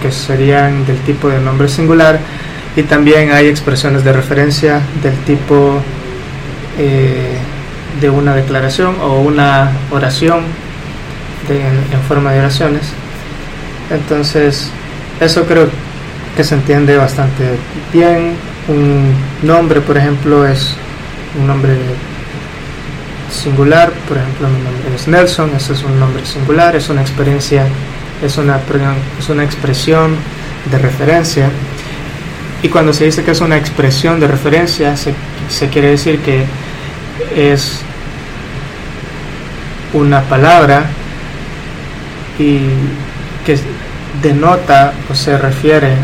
que 0.00 0.10
serían 0.10 0.86
del 0.86 0.96
tipo 1.00 1.28
de 1.28 1.38
nombre 1.38 1.68
singular 1.68 2.18
y 2.76 2.82
también 2.84 3.30
hay 3.30 3.46
expresiones 3.46 4.04
de 4.04 4.12
referencia 4.12 4.80
del 5.02 5.14
tipo 5.24 5.82
eh, 6.78 7.36
de 8.00 8.08
una 8.08 8.34
declaración 8.34 8.96
o 9.02 9.20
una 9.20 9.70
oración 9.90 10.44
en 11.48 12.00
forma 12.06 12.32
de 12.32 12.38
oraciones. 12.38 12.82
Entonces, 13.90 14.70
eso 15.20 15.44
creo 15.46 15.68
que 16.36 16.44
se 16.44 16.54
entiende 16.54 16.96
bastante 16.96 17.44
bien. 17.92 18.34
Un 18.68 19.12
nombre, 19.42 19.80
por 19.80 19.96
ejemplo, 19.96 20.46
es 20.46 20.76
un 21.38 21.46
nombre 21.46 21.76
singular, 23.30 23.92
por 24.08 24.18
ejemplo, 24.18 24.48
mi 24.48 24.60
nombre 24.60 24.94
es 24.94 25.08
Nelson, 25.08 25.50
eso 25.56 25.72
es 25.72 25.82
un 25.82 25.98
nombre 25.98 26.24
singular, 26.26 26.76
es 26.76 26.88
una 26.88 27.00
experiencia, 27.00 27.66
es 28.22 28.36
una, 28.36 28.60
es 29.18 29.28
una 29.28 29.44
expresión 29.44 30.16
de 30.70 30.78
referencia. 30.78 31.50
Y 32.62 32.68
cuando 32.68 32.92
se 32.92 33.04
dice 33.04 33.24
que 33.24 33.30
es 33.30 33.40
una 33.40 33.56
expresión 33.56 34.20
de 34.20 34.26
referencia, 34.26 34.96
se, 34.96 35.14
se 35.48 35.68
quiere 35.68 35.90
decir 35.90 36.20
que 36.20 36.44
es 37.34 37.80
una 39.92 40.22
palabra 40.22 40.84
y 42.38 42.60
que 43.44 43.58
denota 44.22 44.92
o 45.10 45.14
se 45.14 45.38
refiere 45.38 45.94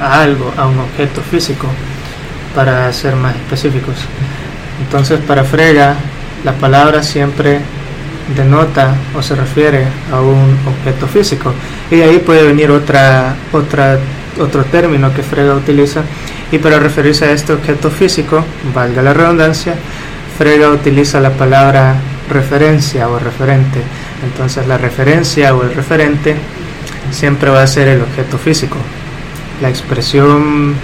a 0.00 0.22
algo, 0.22 0.52
a 0.56 0.66
un 0.66 0.78
objeto 0.78 1.20
físico, 1.22 1.68
para 2.54 2.92
ser 2.92 3.14
más 3.16 3.36
específicos. 3.36 3.96
Entonces, 4.80 5.20
para 5.20 5.44
Frega, 5.44 5.94
la 6.44 6.52
palabra 6.52 7.02
siempre 7.02 7.60
denota 8.36 8.94
o 9.14 9.22
se 9.22 9.34
refiere 9.34 9.84
a 10.12 10.20
un 10.20 10.56
objeto 10.66 11.06
físico. 11.06 11.52
Y 11.90 11.96
de 11.96 12.04
ahí 12.04 12.18
puede 12.18 12.44
venir 12.44 12.70
otra, 12.70 13.34
otra, 13.52 13.98
otro 14.38 14.64
término 14.64 15.12
que 15.14 15.22
Frega 15.22 15.54
utiliza. 15.54 16.02
Y 16.50 16.58
para 16.58 16.78
referirse 16.78 17.24
a 17.26 17.32
este 17.32 17.52
objeto 17.52 17.90
físico, 17.90 18.44
valga 18.74 19.02
la 19.02 19.14
redundancia, 19.14 19.74
Frega 20.36 20.70
utiliza 20.70 21.20
la 21.20 21.30
palabra 21.30 21.94
referencia 22.28 23.08
o 23.08 23.18
referente. 23.18 23.80
Entonces 24.24 24.66
la 24.66 24.78
referencia 24.78 25.54
o 25.54 25.62
el 25.62 25.74
referente 25.74 26.36
siempre 27.10 27.50
va 27.50 27.62
a 27.62 27.66
ser 27.66 27.88
el 27.88 28.00
objeto 28.02 28.38
físico. 28.38 28.78
La 29.60 29.68
expresión 29.68 30.74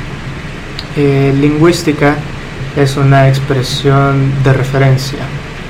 eh, 0.97 1.35
lingüística 1.39 2.17
es 2.77 2.97
una 2.97 3.29
expresión 3.29 4.33
de 4.45 4.53
referencia 4.53 5.19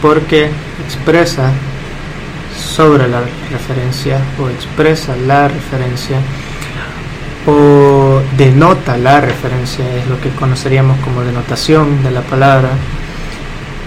porque 0.01 0.51
expresa 0.85 1.51
sobre 2.57 3.09
la 3.09 3.21
referencia 3.51 4.19
o 4.39 4.49
expresa 4.49 5.17
la 5.17 5.49
referencia 5.49 6.19
o 7.47 8.21
denota 8.37 8.99
la 8.99 9.21
referencia, 9.21 9.85
es 9.97 10.07
lo 10.09 10.21
que 10.21 10.29
conoceríamos 10.31 10.99
como 11.01 11.23
denotación 11.23 12.03
de 12.03 12.11
la 12.11 12.21
palabra. 12.21 12.71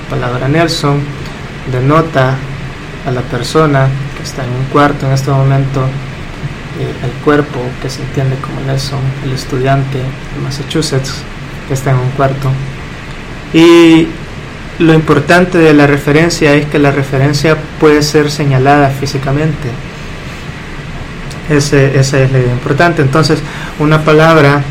palabra 0.09 0.47
Nelson 0.47 0.99
denota 1.71 2.35
a 3.05 3.11
la 3.11 3.21
persona 3.21 3.87
que 4.17 4.23
está 4.23 4.43
en 4.43 4.49
un 4.49 4.65
cuarto 4.65 5.05
en 5.05 5.13
este 5.13 5.31
momento, 5.31 5.81
eh, 6.79 7.05
el 7.05 7.11
cuerpo 7.23 7.59
que 7.81 7.89
se 7.89 8.01
entiende 8.01 8.35
como 8.37 8.61
Nelson, 8.61 8.99
el 9.25 9.33
estudiante 9.33 9.99
de 9.99 10.41
Massachusetts 10.43 11.21
que 11.67 11.73
está 11.73 11.91
en 11.91 11.97
un 11.97 12.09
cuarto. 12.11 12.49
Y 13.53 14.07
lo 14.79 14.93
importante 14.93 15.57
de 15.57 15.73
la 15.73 15.87
referencia 15.87 16.53
es 16.53 16.65
que 16.65 16.79
la 16.79 16.91
referencia 16.91 17.57
puede 17.79 18.01
ser 18.01 18.31
señalada 18.31 18.89
físicamente. 18.89 19.69
Ese, 21.49 21.99
esa 21.99 22.19
es 22.19 22.31
la 22.31 22.39
idea 22.39 22.51
importante. 22.51 23.01
Entonces, 23.01 23.39
una 23.79 24.03
palabra, 24.03 24.63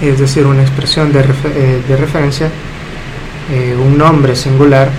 es 0.00 0.18
decir, 0.18 0.46
una 0.46 0.62
expresión 0.62 1.12
de, 1.12 1.20
eh, 1.20 1.82
de 1.86 1.96
referencia, 1.96 2.48
eh, 3.52 3.76
un 3.76 3.96
nombre 3.96 4.34
singular, 4.36 4.90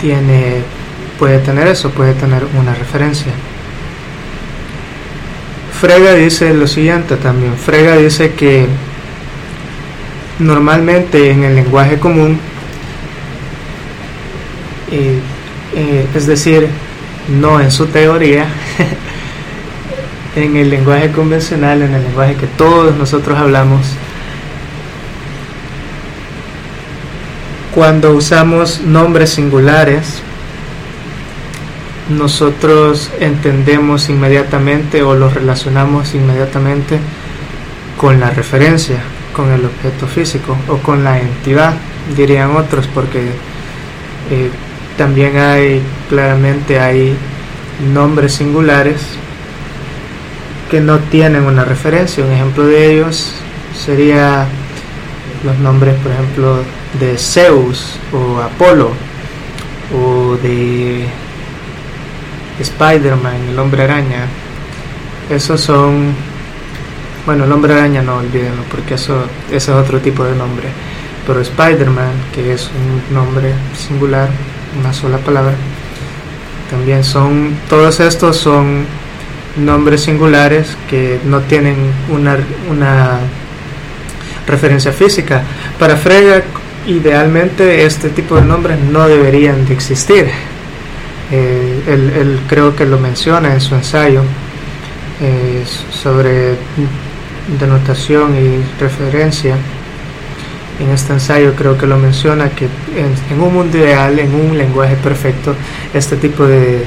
tiene, 0.00 0.62
puede 1.18 1.38
tener 1.38 1.66
eso, 1.66 1.90
puede 1.90 2.14
tener 2.14 2.44
una 2.58 2.74
referencia. 2.74 3.32
Frega 5.80 6.14
dice 6.14 6.52
lo 6.54 6.66
siguiente 6.66 7.16
también. 7.16 7.56
Frega 7.56 7.96
dice 7.96 8.34
que 8.34 8.66
normalmente 10.38 11.30
en 11.30 11.44
el 11.44 11.54
lenguaje 11.56 11.98
común, 11.98 12.38
eh, 14.90 15.18
eh, 15.74 16.06
es 16.14 16.26
decir, 16.26 16.68
no 17.28 17.60
en 17.60 17.70
su 17.70 17.86
teoría, 17.86 18.46
en 20.36 20.56
el 20.56 20.70
lenguaje 20.70 21.10
convencional, 21.10 21.82
en 21.82 21.94
el 21.94 22.02
lenguaje 22.04 22.36
que 22.36 22.46
todos 22.46 22.96
nosotros 22.96 23.38
hablamos, 23.38 23.86
cuando 27.74 28.12
usamos 28.12 28.80
nombres 28.80 29.30
singulares, 29.30 30.22
nosotros 32.08 33.10
entendemos 33.20 34.08
inmediatamente 34.08 35.02
o 35.02 35.14
los 35.14 35.34
relacionamos 35.34 36.14
inmediatamente 36.14 36.98
con 37.98 38.18
la 38.18 38.30
referencia 38.30 38.96
con 39.38 39.52
el 39.52 39.64
objeto 39.64 40.08
físico 40.08 40.56
o 40.66 40.78
con 40.78 41.04
la 41.04 41.20
entidad, 41.20 41.74
dirían 42.16 42.56
otros, 42.56 42.88
porque 42.92 43.20
eh, 44.30 44.50
también 44.96 45.38
hay, 45.38 45.80
claramente 46.08 46.80
hay 46.80 47.14
nombres 47.94 48.32
singulares 48.34 49.00
que 50.68 50.80
no 50.80 50.98
tienen 50.98 51.44
una 51.44 51.64
referencia. 51.64 52.24
Un 52.24 52.32
ejemplo 52.32 52.66
de 52.66 52.94
ellos 52.94 53.32
sería 53.80 54.44
los 55.44 55.56
nombres, 55.58 55.94
por 56.02 56.10
ejemplo, 56.10 56.56
de 56.98 57.16
Zeus 57.16 57.94
o 58.12 58.40
Apolo 58.40 58.90
o 59.94 60.36
de 60.42 61.06
Spider-Man, 62.58 63.50
el 63.50 63.58
hombre 63.60 63.84
araña. 63.84 64.26
Esos 65.30 65.60
son 65.60 66.12
bueno, 67.28 67.44
el 67.44 67.52
hombre 67.52 67.74
araña 67.74 68.00
no 68.00 68.16
olvídenlo, 68.16 68.62
porque 68.70 68.94
eso, 68.94 69.26
ese 69.48 69.70
es 69.70 69.76
otro 69.76 70.00
tipo 70.00 70.24
de 70.24 70.34
nombre. 70.34 70.66
Pero 71.26 71.42
Spider-Man, 71.42 72.12
que 72.34 72.54
es 72.54 72.70
un 72.70 73.14
nombre 73.14 73.52
singular, 73.76 74.30
una 74.80 74.94
sola 74.94 75.18
palabra, 75.18 75.52
también 76.70 77.04
son, 77.04 77.54
todos 77.68 78.00
estos 78.00 78.38
son 78.38 78.86
nombres 79.58 80.04
singulares 80.04 80.74
que 80.88 81.20
no 81.26 81.40
tienen 81.40 81.76
una, 82.08 82.38
una 82.70 83.18
referencia 84.46 84.92
física. 84.92 85.42
Para 85.78 85.98
Frege, 85.98 86.44
idealmente 86.86 87.84
este 87.84 88.08
tipo 88.08 88.36
de 88.36 88.42
nombres 88.46 88.78
no 88.90 89.06
deberían 89.06 89.66
de 89.66 89.74
existir. 89.74 90.28
Eh, 91.30 91.82
él, 91.88 92.40
creo 92.48 92.74
que 92.74 92.86
lo 92.86 92.98
menciona 92.98 93.52
en 93.52 93.60
su 93.60 93.74
ensayo 93.74 94.22
eh, 95.20 95.62
sobre 95.92 96.56
denotación 97.58 98.36
y 98.36 98.80
referencia. 98.80 99.56
En 100.78 100.90
este 100.90 101.12
ensayo 101.12 101.54
creo 101.54 101.76
que 101.76 101.86
lo 101.86 101.98
menciona 101.98 102.50
que 102.50 102.68
en, 102.96 103.40
un 103.40 103.52
mundo 103.52 103.78
ideal, 103.78 104.18
en 104.18 104.34
un 104.34 104.56
lenguaje 104.56 104.96
perfecto, 104.96 105.54
este 105.92 106.16
tipo 106.16 106.46
de, 106.46 106.84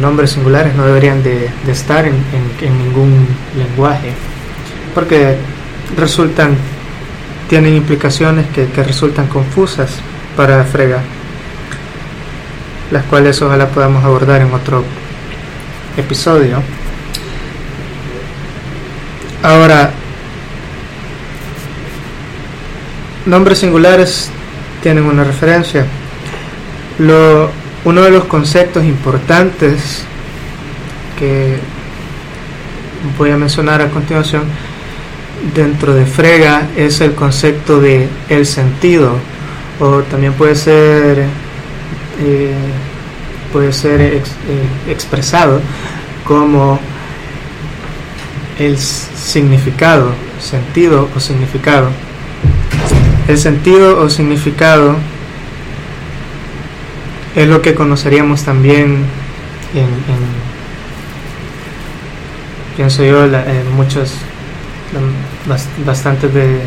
nombres 0.00 0.30
singulares 0.30 0.74
no 0.74 0.84
deberían 0.84 1.22
de, 1.22 1.48
estar 1.68 2.06
en, 2.06 2.14
ningún 2.60 3.26
lenguaje, 3.56 4.12
porque 4.94 5.36
resultan, 5.96 6.56
tienen 7.48 7.74
implicaciones 7.74 8.46
que, 8.48 8.66
que 8.66 8.82
resultan 8.82 9.28
confusas 9.28 10.00
para 10.36 10.64
Frega, 10.64 11.00
las 12.90 13.04
cuales 13.04 13.40
ojalá 13.42 13.68
podamos 13.68 14.04
abordar 14.04 14.40
en 14.40 14.52
otro 14.52 14.82
episodio. 15.96 16.62
Ahora, 19.42 19.92
nombres 23.26 23.58
singulares 23.58 24.30
tienen 24.82 25.04
una 25.04 25.22
referencia. 25.22 25.86
Lo, 26.98 27.50
uno 27.84 28.02
de 28.02 28.10
los 28.10 28.24
conceptos 28.24 28.84
importantes 28.84 30.02
que 31.18 31.58
voy 33.16 33.30
a 33.30 33.36
mencionar 33.36 33.80
a 33.80 33.90
continuación 33.90 34.44
dentro 35.54 35.94
de 35.94 36.04
Frega 36.04 36.68
es 36.76 37.00
el 37.00 37.14
concepto 37.14 37.80
de 37.80 38.08
el 38.28 38.44
sentido 38.44 39.16
o 39.78 40.00
también 40.02 40.32
puede 40.32 40.56
ser 40.56 41.26
eh, 42.20 42.54
puede 43.52 43.72
ser 43.72 44.00
eh, 44.00 44.22
expresado 44.88 45.60
como 46.24 46.80
el 48.58 48.78
significado, 48.78 50.12
sentido 50.40 51.08
o 51.14 51.20
significado. 51.20 51.90
El 53.28 53.38
sentido 53.38 54.00
o 54.00 54.08
significado 54.08 54.96
es 57.36 57.48
lo 57.48 57.62
que 57.62 57.74
conoceríamos 57.74 58.42
también 58.42 59.04
en, 59.74 59.88
pienso 62.76 63.04
yo, 63.04 63.24
en 63.24 63.72
muchos, 63.76 64.14
bastantes 65.84 66.32
de 66.32 66.60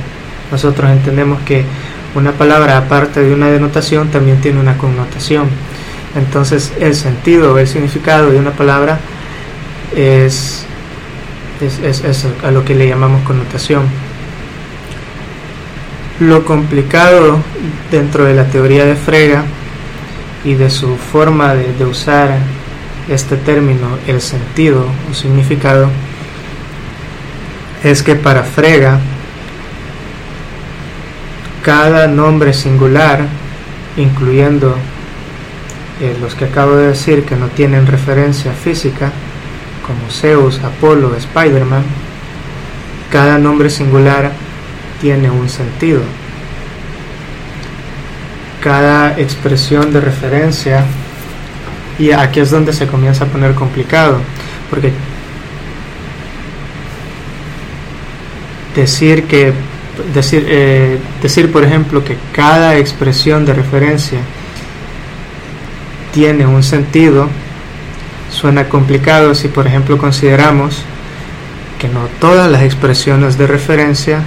nosotros 0.51 0.91
entendemos 0.91 1.41
que 1.41 1.65
una 2.13 2.33
palabra 2.33 2.77
aparte 2.77 3.21
de 3.21 3.33
una 3.33 3.49
denotación 3.49 4.09
también 4.09 4.39
tiene 4.41 4.59
una 4.59 4.77
connotación. 4.77 5.49
Entonces 6.15 6.73
el 6.79 6.95
sentido 6.95 7.53
o 7.53 7.57
el 7.57 7.67
significado 7.67 8.29
de 8.31 8.37
una 8.37 8.51
palabra 8.51 8.99
es 9.95 10.65
es, 11.61 12.25
a 12.43 12.51
lo 12.51 12.65
que 12.65 12.75
le 12.75 12.87
llamamos 12.87 13.21
connotación. 13.23 13.83
Lo 16.19 16.45
complicado 16.45 17.39
dentro 17.89 18.25
de 18.25 18.33
la 18.33 18.45
teoría 18.45 18.85
de 18.85 18.95
Frega 18.95 19.43
y 20.43 20.53
de 20.53 20.69
su 20.69 20.97
forma 20.97 21.53
de, 21.55 21.85
usar 21.85 22.37
este 23.09 23.37
término, 23.37 23.97
el 24.07 24.21
sentido 24.21 24.85
o 25.09 25.13
significado, 25.13 25.89
es 27.83 28.03
que 28.03 28.15
para 28.15 28.43
Frega 28.43 28.99
cada 31.63 32.07
nombre 32.07 32.53
singular, 32.53 33.27
incluyendo 33.97 34.75
eh, 35.99 36.15
los 36.19 36.33
que 36.33 36.45
acabo 36.45 36.75
de 36.75 36.87
decir 36.87 37.23
que 37.23 37.35
no 37.35 37.47
tienen 37.47 37.85
referencia 37.85 38.51
física, 38.51 39.11
como 39.85 40.09
Zeus, 40.09 40.59
Apolo, 40.63 41.15
Spider-Man, 41.15 41.83
cada 43.11 43.37
nombre 43.37 43.69
singular 43.69 44.31
tiene 45.01 45.29
un 45.29 45.49
sentido. 45.49 46.01
Cada 48.61 49.19
expresión 49.19 49.91
de 49.91 50.01
referencia, 50.01 50.85
y 51.97 52.11
aquí 52.11 52.39
es 52.39 52.51
donde 52.51 52.73
se 52.73 52.87
comienza 52.87 53.25
a 53.25 53.27
poner 53.27 53.53
complicado, 53.55 54.19
porque 54.69 54.91
decir 58.75 59.25
que 59.25 59.53
decir, 60.13 60.45
eh, 60.47 60.99
decir, 61.21 61.51
por 61.51 61.63
ejemplo, 61.63 62.03
que 62.03 62.17
cada 62.33 62.77
expresión 62.77 63.45
de 63.45 63.53
referencia 63.53 64.19
tiene 66.13 66.45
un 66.45 66.63
sentido, 66.63 67.29
suena 68.31 68.69
complicado 68.69 69.35
si, 69.35 69.47
por 69.47 69.67
ejemplo, 69.67 69.97
consideramos 69.97 70.83
que 71.79 71.87
no 71.87 72.07
todas 72.19 72.49
las 72.49 72.63
expresiones 72.63 73.37
de 73.37 73.47
referencia 73.47 74.21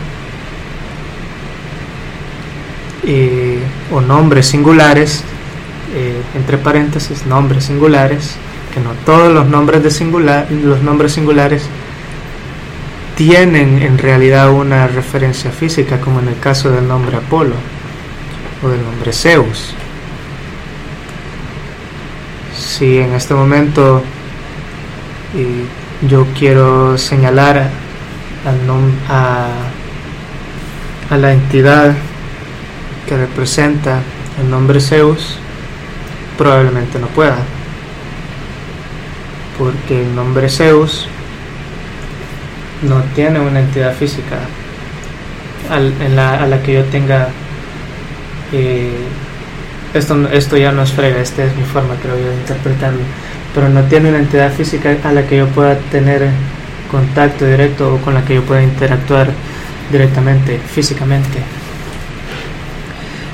eh, 3.05 3.61
o 3.93 4.01
nombres 4.01 4.47
singulares, 4.47 5.23
eh, 5.95 6.21
entre 6.35 6.59
paréntesis, 6.59 7.27
nombres 7.27 7.65
singulares, 7.65 8.37
que 8.73 8.81
no 8.81 8.91
todos 9.07 9.33
los 9.33 9.47
nombres, 9.47 9.83
de 9.83 9.91
singular, 9.91 10.49
los 10.51 10.83
nombres 10.83 11.13
singulares 11.13 11.63
tienen 13.17 13.81
en 13.83 13.99
realidad 13.99 14.51
una 14.51 14.89
referencia 14.89 15.51
física, 15.51 16.01
como 16.01 16.21
en 16.21 16.29
el 16.29 16.39
caso 16.39 16.71
del 16.71 16.89
nombre 16.89 17.17
Apolo 17.17 17.55
o 18.63 18.69
del 18.69 18.83
nombre 18.83 19.13
Zeus. 19.13 19.75
Si 22.77 22.99
en 22.99 23.15
este 23.15 23.35
momento 23.35 24.03
yo 26.09 26.27
quiero 26.37 26.99
señalar 26.99 27.71
a, 29.09 29.49
a 31.09 31.17
la 31.17 31.33
entidad 31.33 31.95
que 33.07 33.17
representa 33.17 34.01
el 34.41 34.51
nombre 34.51 34.81
Zeus, 34.81 35.39
probablemente 36.37 36.99
no 36.99 37.07
pueda, 37.07 37.39
porque 39.57 40.03
el 40.03 40.13
nombre 40.17 40.49
Zeus 40.49 41.07
no 42.83 43.03
tiene 43.15 43.39
una 43.39 43.61
entidad 43.61 43.95
física 43.95 44.39
en 45.71 46.17
la, 46.17 46.43
a 46.43 46.47
la 46.49 46.61
que 46.61 46.73
yo 46.73 46.85
tenga 46.87 47.29
eh, 48.51 48.99
esto, 49.95 50.29
esto 50.31 50.57
ya 50.57 50.73
no 50.73 50.83
es 50.83 50.93
frega, 50.93 51.21
esta 51.21 51.45
es 51.45 51.57
mi 51.57 51.65
forma 51.65 51.95
creo 52.03 52.17
yo 52.19 52.29
de 52.29 52.35
interpretarlo 52.35 53.01
pero 53.55 53.69
no 53.69 53.83
tiene 53.85 54.09
una 54.09 54.19
entidad 54.19 54.53
física 54.53 54.97
a 55.05 55.13
la 55.13 55.27
que 55.27 55.39
yo 55.39 55.47
pueda 55.47 55.79
tener 55.91 56.29
contacto 56.91 57.47
directo 57.47 57.95
o 57.95 57.99
con 57.99 58.15
la 58.15 58.25
que 58.25 58.35
yo 58.35 58.43
pueda 58.43 58.63
interactuar 58.63 59.31
directamente, 59.91 60.59
físicamente. 60.59 61.39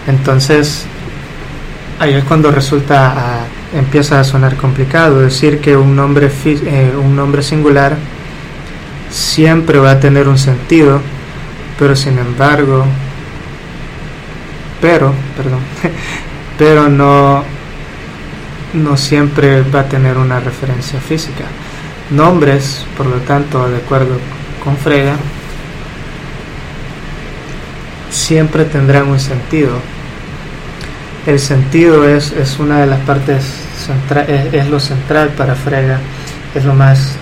Entonces, 0.07 0.85
ahí 1.99 2.14
es 2.14 2.25
cuando 2.25 2.51
resulta, 2.51 3.14
ah, 3.16 3.44
empieza 3.75 4.20
a 4.20 4.25
sonar 4.25 4.57
complicado 4.57 5.20
decir 5.20 5.61
que 5.61 5.77
un 5.77 5.96
nombre, 5.96 6.31
eh, 6.44 6.92
un 7.03 7.16
nombre 7.16 7.42
singular 7.42 7.96
siempre 9.11 9.79
va 9.79 9.92
a 9.92 10.01
tener 10.01 10.29
un 10.29 10.38
sentido, 10.38 11.01
pero 11.79 11.96
sin 11.96 12.18
embargo, 12.18 12.85
pero, 14.81 15.14
perdón, 15.37 15.61
pero 16.61 16.90
no, 16.90 17.42
no 18.75 18.96
siempre 18.99 19.62
va 19.62 19.81
a 19.81 19.88
tener 19.88 20.18
una 20.18 20.40
referencia 20.40 21.01
física. 21.01 21.44
Nombres, 22.11 22.85
por 22.99 23.07
lo 23.07 23.16
tanto, 23.20 23.66
de 23.70 23.79
acuerdo 23.79 24.18
con 24.62 24.77
Frega, 24.77 25.16
siempre 28.11 28.66
tendrán 28.66 29.09
un 29.09 29.18
sentido. 29.18 29.70
El 31.25 31.38
sentido 31.38 32.07
es, 32.07 32.31
es 32.33 32.59
una 32.59 32.81
de 32.81 32.88
las 32.88 33.01
partes 33.01 33.42
centrales, 33.87 34.53
es, 34.53 34.68
lo 34.68 34.81
central 34.81 35.31
para 35.31 35.55
Frega, 35.55 35.99
es 36.55 36.62
lo 36.66 36.75
más, 36.75 37.14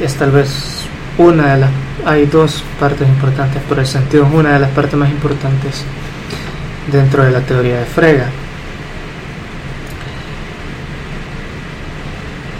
es 0.00 0.14
tal 0.14 0.30
vez 0.30 0.86
una 1.18 1.52
de 1.52 1.60
las, 1.60 1.70
hay 2.06 2.24
dos 2.24 2.64
partes 2.80 3.06
importantes, 3.06 3.60
pero 3.68 3.82
el 3.82 3.86
sentido 3.86 4.26
es 4.26 4.32
una 4.32 4.54
de 4.54 4.60
las 4.60 4.70
partes 4.70 4.94
más 4.94 5.10
importantes 5.10 5.84
dentro 6.90 7.22
de 7.22 7.30
la 7.30 7.40
teoría 7.40 7.80
de 7.80 7.84
Frega. 7.84 8.30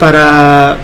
Para 0.00 0.78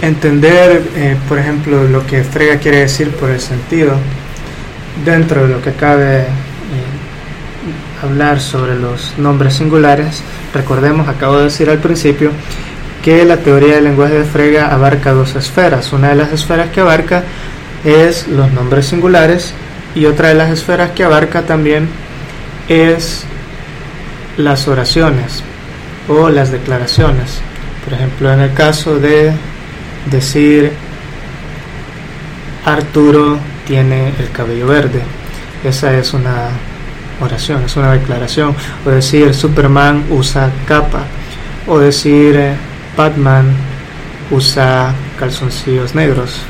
entender, 0.00 0.82
eh, 0.96 1.16
por 1.28 1.38
ejemplo, 1.38 1.84
lo 1.84 2.06
que 2.06 2.24
Frega 2.24 2.58
quiere 2.58 2.78
decir 2.78 3.10
por 3.10 3.28
el 3.28 3.40
sentido, 3.40 3.92
dentro 5.04 5.42
de 5.42 5.48
lo 5.48 5.60
que 5.60 5.72
cabe 5.72 6.20
eh, 6.20 6.26
hablar 8.02 8.40
sobre 8.40 8.78
los 8.78 9.18
nombres 9.18 9.52
singulares, 9.52 10.22
recordemos, 10.54 11.08
acabo 11.08 11.36
de 11.36 11.44
decir 11.44 11.68
al 11.68 11.76
principio, 11.76 12.30
que 13.04 13.22
la 13.26 13.36
teoría 13.36 13.74
del 13.74 13.84
lenguaje 13.84 14.20
de 14.20 14.24
Frega 14.24 14.72
abarca 14.72 15.12
dos 15.12 15.36
esferas. 15.36 15.92
Una 15.92 16.08
de 16.08 16.14
las 16.14 16.32
esferas 16.32 16.70
que 16.70 16.80
abarca 16.80 17.24
es 17.84 18.28
los 18.28 18.50
nombres 18.52 18.86
singulares 18.86 19.52
y 19.94 20.06
otra 20.06 20.28
de 20.28 20.36
las 20.36 20.50
esferas 20.50 20.92
que 20.92 21.04
abarca 21.04 21.42
también 21.42 21.86
es 22.66 23.24
las 24.38 24.68
oraciones 24.68 25.42
o 26.08 26.30
las 26.30 26.50
declaraciones. 26.50 27.42
Por 27.84 27.94
ejemplo, 27.94 28.32
en 28.32 28.40
el 28.40 28.52
caso 28.52 28.98
de 28.98 29.32
decir 30.10 30.72
Arturo 32.64 33.38
tiene 33.66 34.08
el 34.18 34.30
cabello 34.32 34.66
verde, 34.66 35.02
esa 35.64 35.96
es 35.96 36.12
una 36.14 36.50
oración, 37.20 37.62
es 37.64 37.76
una 37.76 37.92
declaración. 37.92 38.54
O 38.84 38.90
decir 38.90 39.34
Superman 39.34 40.04
usa 40.10 40.50
capa, 40.66 41.04
o 41.66 41.78
decir 41.78 42.54
Batman 42.96 43.54
usa 44.30 44.94
calzoncillos 45.18 45.94
negros. 45.94 46.40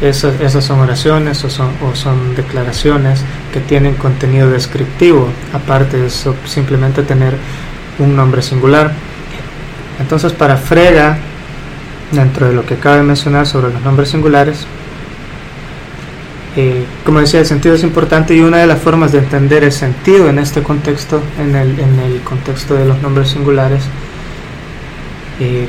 Esas, 0.00 0.38
esas 0.40 0.62
son 0.62 0.80
oraciones 0.80 1.42
o 1.44 1.48
son, 1.48 1.70
o 1.82 1.94
son 1.94 2.34
declaraciones 2.34 3.22
que 3.52 3.60
tienen 3.60 3.94
contenido 3.94 4.50
descriptivo, 4.50 5.30
aparte 5.54 5.96
de 5.96 6.10
simplemente 6.10 7.02
tener 7.02 7.34
un 7.98 8.14
nombre 8.14 8.42
singular. 8.42 8.92
Entonces 10.00 10.32
para 10.32 10.56
Frega, 10.56 11.18
dentro 12.12 12.46
de 12.46 12.54
lo 12.54 12.64
que 12.64 12.76
cabe 12.76 13.02
mencionar 13.02 13.46
sobre 13.46 13.72
los 13.72 13.82
nombres 13.82 14.10
singulares, 14.10 14.66
eh, 16.56 16.84
como 17.04 17.20
decía, 17.20 17.40
el 17.40 17.46
sentido 17.46 17.74
es 17.74 17.82
importante 17.82 18.34
y 18.34 18.40
una 18.40 18.58
de 18.58 18.66
las 18.66 18.80
formas 18.80 19.12
de 19.12 19.18
entender 19.18 19.62
el 19.62 19.72
sentido 19.72 20.28
en 20.30 20.38
este 20.38 20.62
contexto, 20.62 21.22
en 21.38 21.54
el, 21.54 21.78
en 21.78 21.98
el 21.98 22.20
contexto 22.22 22.74
de 22.74 22.86
los 22.86 23.00
nombres 23.02 23.28
singulares, 23.28 23.82
eh, 25.38 25.68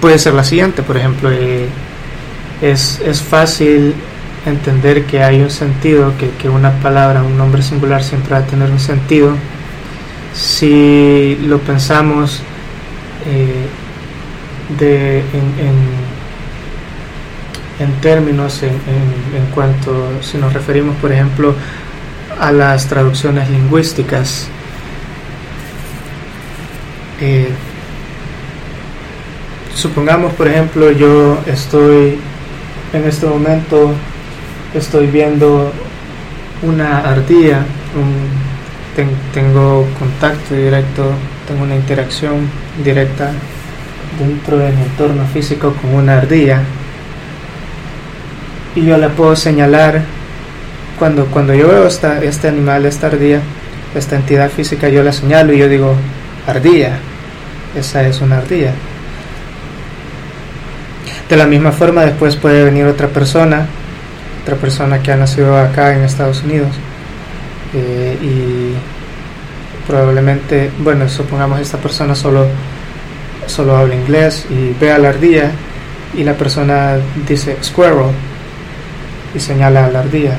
puede 0.00 0.18
ser 0.18 0.34
la 0.34 0.42
siguiente, 0.42 0.82
por 0.82 0.96
ejemplo, 0.96 1.30
eh, 1.30 1.68
es, 2.60 3.00
es, 3.04 3.22
fácil 3.22 3.94
entender 4.44 5.04
que 5.04 5.22
hay 5.22 5.40
un 5.40 5.50
sentido, 5.50 6.12
que, 6.18 6.30
que, 6.30 6.48
una 6.48 6.72
palabra, 6.80 7.22
un 7.22 7.38
nombre 7.38 7.62
singular 7.62 8.02
siempre 8.02 8.32
va 8.32 8.38
a 8.38 8.46
tener 8.46 8.70
un 8.70 8.80
sentido, 8.80 9.36
si 10.34 11.38
lo 11.46 11.58
pensamos 11.58 12.42
de, 14.78 15.18
en 15.18 16.12
en 17.82 17.92
términos 18.00 18.62
en, 18.62 18.70
en, 18.70 19.46
cuanto, 19.54 20.10
si 20.22 20.38
nos 20.38 20.52
referimos 20.52 20.96
por 20.96 21.12
ejemplo 21.12 21.54
a 22.38 22.52
las 22.52 22.86
traducciones 22.86 23.48
lingüísticas. 23.50 24.48
Eh, 27.20 27.48
supongamos 29.74 30.32
por 30.34 30.48
ejemplo 30.48 30.90
yo 30.90 31.38
estoy 31.46 32.18
en 32.92 33.04
este 33.04 33.26
momento 33.26 33.92
estoy 34.74 35.06
viendo 35.06 35.72
una 36.62 36.98
ardilla, 36.98 37.64
tengo 39.34 39.86
contacto 39.98 40.54
directo, 40.54 41.12
tengo 41.46 41.64
una 41.64 41.74
interacción 41.76 42.48
directa 42.84 43.30
dentro 44.18 44.58
de 44.58 44.70
mi 44.72 44.82
entorno 44.82 45.24
físico 45.32 45.74
con 45.80 45.94
una 45.94 46.18
ardilla 46.18 46.60
y 48.74 48.84
yo 48.84 48.96
la 48.96 49.08
puedo 49.08 49.36
señalar 49.36 50.02
cuando, 50.98 51.26
cuando 51.26 51.54
yo 51.54 51.68
veo 51.68 51.86
esta, 51.86 52.22
este 52.22 52.48
animal, 52.48 52.86
esta 52.86 53.08
ardilla, 53.08 53.40
esta 53.94 54.16
entidad 54.16 54.50
física, 54.50 54.88
yo 54.88 55.02
la 55.02 55.12
señalo 55.12 55.52
y 55.52 55.58
yo 55.58 55.68
digo, 55.68 55.94
ardilla, 56.46 56.98
esa 57.76 58.06
es 58.06 58.20
una 58.20 58.38
ardilla. 58.38 58.72
De 61.28 61.36
la 61.36 61.46
misma 61.46 61.72
forma 61.72 62.04
después 62.04 62.36
puede 62.36 62.64
venir 62.64 62.86
otra 62.86 63.08
persona, 63.08 63.66
otra 64.42 64.56
persona 64.56 65.02
que 65.02 65.12
ha 65.12 65.16
nacido 65.16 65.56
acá 65.58 65.94
en 65.94 66.02
Estados 66.04 66.42
Unidos 66.42 66.70
eh, 67.74 68.18
y 68.22 68.74
probablemente, 69.86 70.70
bueno, 70.78 71.08
supongamos 71.08 71.60
esta 71.60 71.78
persona 71.78 72.14
solo, 72.14 72.46
solo 73.46 73.76
habla 73.76 73.94
inglés 73.94 74.46
y 74.50 74.74
ve 74.78 74.92
a 74.92 74.98
la 74.98 75.10
ardilla 75.10 75.50
y 76.14 76.24
la 76.24 76.34
persona 76.34 76.96
dice 77.26 77.56
squirrel 77.62 78.12
y 79.34 79.40
señala 79.40 79.86
a 79.86 79.90
la 79.90 80.00
ardilla. 80.00 80.38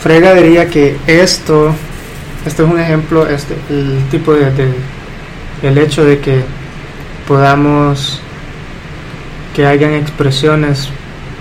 Frega 0.00 0.34
diría 0.34 0.68
que 0.68 0.96
esto, 1.06 1.74
este 2.46 2.62
es 2.62 2.68
un 2.68 2.78
ejemplo, 2.78 3.26
este, 3.26 3.56
el 3.70 4.04
tipo 4.10 4.34
de, 4.34 4.52
el 5.62 5.78
hecho 5.78 6.04
de 6.04 6.20
que 6.20 6.44
podamos, 7.26 8.20
que 9.54 9.66
hayan 9.66 9.94
expresiones 9.94 10.90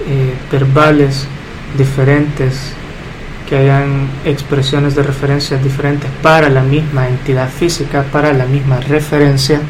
eh, 0.08 0.34
verbales 0.52 1.28
diferentes, 1.78 2.75
que 3.48 3.58
hayan 3.58 4.08
expresiones 4.26 4.96
de 4.96 5.04
referencias 5.04 5.64
diferentes 5.64 6.10
para 6.22 6.50
la 6.50 6.62
misma 6.62 7.08
entidad 7.08 7.50
física, 7.50 8.04
para 8.12 8.34
la 8.34 8.46
misma 8.46 8.80
referencia. 8.80 9.62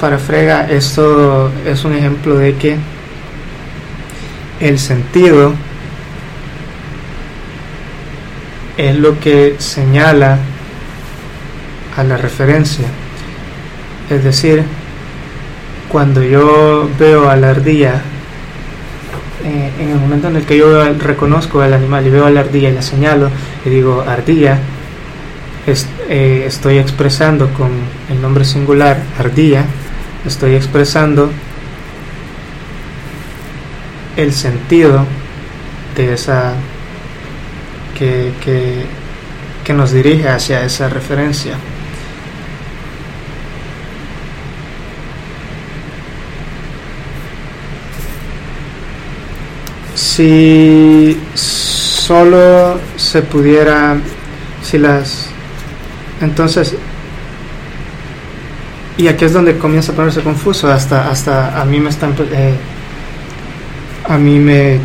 Para 0.00 0.18
Frega 0.18 0.68
esto 0.70 1.50
es 1.64 1.84
un 1.84 1.94
ejemplo 1.94 2.36
de 2.36 2.54
que 2.56 2.76
el 4.60 4.78
sentido 4.78 5.54
es 8.76 8.96
lo 8.96 9.18
que 9.20 9.56
señala 9.58 10.38
a 11.96 12.04
la 12.04 12.16
referencia. 12.16 12.86
Es 14.10 14.22
decir, 14.22 14.64
cuando 15.88 16.22
yo 16.22 16.88
veo 16.98 17.28
a 17.28 17.36
la 17.36 17.50
ardilla, 17.50 18.02
eh, 19.46 19.70
en 19.78 19.90
el 19.90 19.96
momento 19.96 20.26
en 20.26 20.34
el 20.34 20.44
que 20.44 20.58
yo 20.58 20.82
reconozco 20.94 21.60
al 21.60 21.72
animal 21.72 22.04
y 22.04 22.10
veo 22.10 22.26
a 22.26 22.30
la 22.30 22.40
ardilla 22.40 22.68
y 22.68 22.72
la 22.72 22.82
señalo 22.82 23.30
y 23.64 23.70
digo 23.70 24.04
ardilla, 24.04 24.58
eh, 26.08 26.44
estoy 26.44 26.78
expresando 26.78 27.48
con 27.50 27.70
el 28.10 28.20
nombre 28.20 28.44
singular 28.44 29.00
ardilla, 29.16 29.64
estoy 30.26 30.56
expresando 30.56 31.30
el 34.16 34.32
sentido 34.32 35.06
de 35.94 36.14
esa 36.14 36.54
que, 37.96 38.32
que 39.64 39.72
nos 39.72 39.92
dirige 39.92 40.28
hacia 40.28 40.64
esa 40.64 40.88
referencia. 40.88 41.54
Si 50.16 51.20
solo 51.34 52.80
se 52.96 53.20
pudiera, 53.20 53.98
si 54.62 54.78
las, 54.78 55.28
entonces, 56.22 56.74
y 58.96 59.08
aquí 59.08 59.26
es 59.26 59.34
donde 59.34 59.58
comienza 59.58 59.92
a 59.92 59.94
ponerse 59.94 60.22
confuso, 60.22 60.70
hasta, 60.70 61.10
hasta 61.10 61.60
a 61.60 61.66
mí 61.66 61.80
me 61.80 61.90
están, 61.90 62.14
eh, 62.32 62.54
a 64.08 64.16
mí 64.16 64.38
me, 64.38 64.78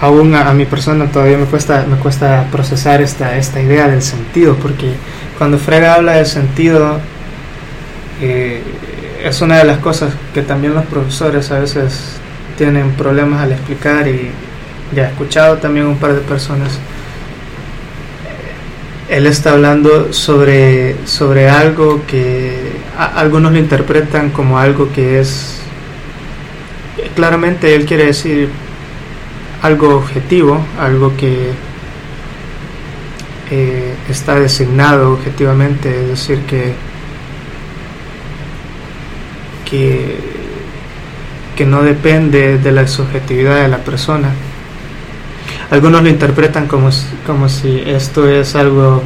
aún 0.00 0.34
a, 0.34 0.52
mi 0.52 0.64
persona 0.64 1.06
todavía 1.06 1.38
me 1.38 1.44
cuesta, 1.44 1.86
me 1.88 1.94
cuesta 1.98 2.48
procesar 2.50 3.00
esta, 3.00 3.36
esta 3.36 3.62
idea 3.62 3.86
del 3.86 4.02
sentido, 4.02 4.56
porque 4.56 4.94
cuando 5.38 5.56
Frega 5.56 5.94
habla 5.94 6.14
del 6.14 6.26
sentido, 6.26 6.98
eh, 8.20 8.60
es 9.22 9.40
una 9.40 9.58
de 9.58 9.64
las 9.64 9.78
cosas 9.78 10.14
que 10.34 10.42
también 10.42 10.74
los 10.74 10.86
profesores 10.86 11.48
a 11.52 11.60
veces 11.60 12.20
tienen 12.56 12.92
problemas 12.92 13.40
al 13.40 13.52
explicar 13.52 14.06
y 14.08 14.30
ya 14.94 15.04
he 15.04 15.10
escuchado 15.10 15.58
también 15.58 15.86
un 15.86 15.96
par 15.96 16.14
de 16.14 16.20
personas. 16.20 16.78
Él 19.08 19.26
está 19.26 19.52
hablando 19.52 20.12
sobre, 20.12 20.96
sobre 21.06 21.50
algo 21.50 22.02
que 22.06 22.72
algunos 22.96 23.52
lo 23.52 23.58
interpretan 23.58 24.30
como 24.30 24.58
algo 24.58 24.90
que 24.92 25.20
es, 25.20 25.60
claramente 27.14 27.74
él 27.74 27.84
quiere 27.84 28.06
decir 28.06 28.48
algo 29.62 29.96
objetivo, 29.96 30.64
algo 30.78 31.16
que 31.16 31.50
eh, 33.50 33.94
está 34.08 34.40
designado 34.40 35.12
objetivamente, 35.12 35.90
es 35.90 36.08
decir, 36.08 36.38
que, 36.46 36.72
que 39.68 40.31
que 41.56 41.66
no 41.66 41.82
depende 41.82 42.58
de 42.58 42.72
la 42.72 42.86
subjetividad 42.86 43.62
de 43.62 43.68
la 43.68 43.78
persona. 43.78 44.30
Algunos 45.70 46.02
lo 46.02 46.08
interpretan 46.08 46.66
como, 46.66 46.90
como 47.26 47.48
si 47.48 47.82
esto 47.86 48.28
es 48.28 48.54
algo 48.54 49.02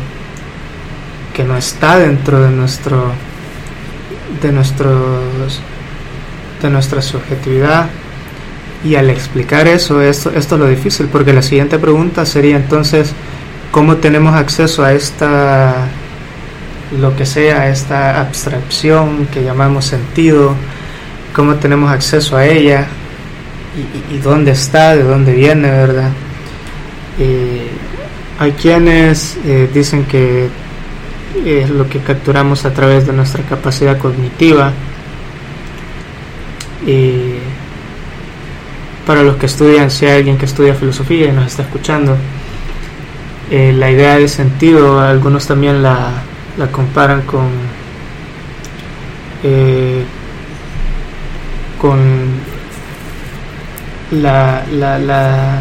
que 1.34 1.44
no 1.44 1.56
está 1.56 1.98
dentro 1.98 2.42
de 2.42 2.50
nuestro 2.50 3.12
de 4.42 4.52
nuestros 4.52 5.60
de 6.62 6.70
nuestra 6.70 7.02
subjetividad 7.02 7.88
y 8.84 8.94
al 8.94 9.10
explicar 9.10 9.68
eso 9.68 10.00
esto, 10.00 10.30
esto 10.34 10.54
es 10.54 10.60
lo 10.60 10.66
difícil 10.66 11.06
porque 11.06 11.32
la 11.32 11.42
siguiente 11.42 11.78
pregunta 11.78 12.24
sería 12.26 12.56
entonces 12.56 13.12
cómo 13.70 13.96
tenemos 13.96 14.34
acceso 14.34 14.82
a 14.82 14.92
esta 14.92 15.74
lo 17.00 17.14
que 17.16 17.26
sea 17.26 17.68
esta 17.68 18.20
abstracción 18.20 19.26
que 19.26 19.44
llamamos 19.44 19.84
sentido 19.84 20.54
cómo 21.36 21.56
tenemos 21.56 21.92
acceso 21.92 22.34
a 22.34 22.46
ella 22.46 22.86
y, 24.10 24.16
dónde 24.16 24.52
está, 24.52 24.96
de 24.96 25.02
dónde 25.02 25.34
viene, 25.34 25.70
¿verdad? 25.70 26.10
hay 28.38 28.52
quienes 28.52 29.36
eh, 29.44 29.68
dicen 29.72 30.04
que 30.04 30.48
es 31.44 31.68
lo 31.68 31.86
que 31.90 31.98
capturamos 31.98 32.64
a 32.64 32.72
través 32.72 33.06
de 33.06 33.12
nuestra 33.12 33.42
capacidad 33.42 33.98
cognitiva. 33.98 34.72
Y 36.86 37.34
para 39.06 39.22
los 39.22 39.36
que 39.36 39.44
estudian, 39.44 39.90
si 39.90 40.06
hay 40.06 40.18
alguien 40.18 40.38
que 40.38 40.46
estudia 40.46 40.74
filosofía 40.74 41.28
y 41.28 41.32
nos 41.32 41.46
está 41.48 41.62
escuchando, 41.62 42.16
eh, 43.50 43.74
la 43.76 43.90
idea 43.90 44.18
de 44.18 44.28
sentido, 44.28 45.00
algunos 45.00 45.46
también 45.46 45.82
la, 45.82 46.12
la 46.56 46.66
comparan 46.68 47.22
con 47.22 47.48
eh, 49.42 50.04
con 51.86 52.00
la, 54.10 54.64
la, 54.72 54.98
la, 54.98 55.60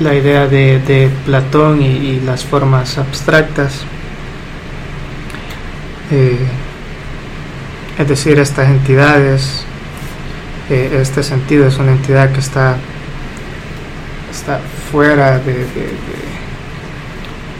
la 0.00 0.14
idea 0.14 0.48
de, 0.48 0.80
de 0.80 1.10
Platón 1.24 1.80
y, 1.80 2.18
las 2.20 2.44
formas 2.44 2.98
abstractas. 2.98 3.84
Eh, 6.10 6.44
es 7.98 8.08
decir, 8.08 8.40
estas 8.40 8.68
entidades, 8.68 9.64
eh, 10.70 10.98
este 11.00 11.22
sentido 11.22 11.68
es 11.68 11.78
una 11.78 11.92
entidad 11.92 12.32
que 12.32 12.40
está, 12.40 12.78
está 14.32 14.58
fuera 14.90 15.38
de, 15.38 15.54
de, 15.54 15.94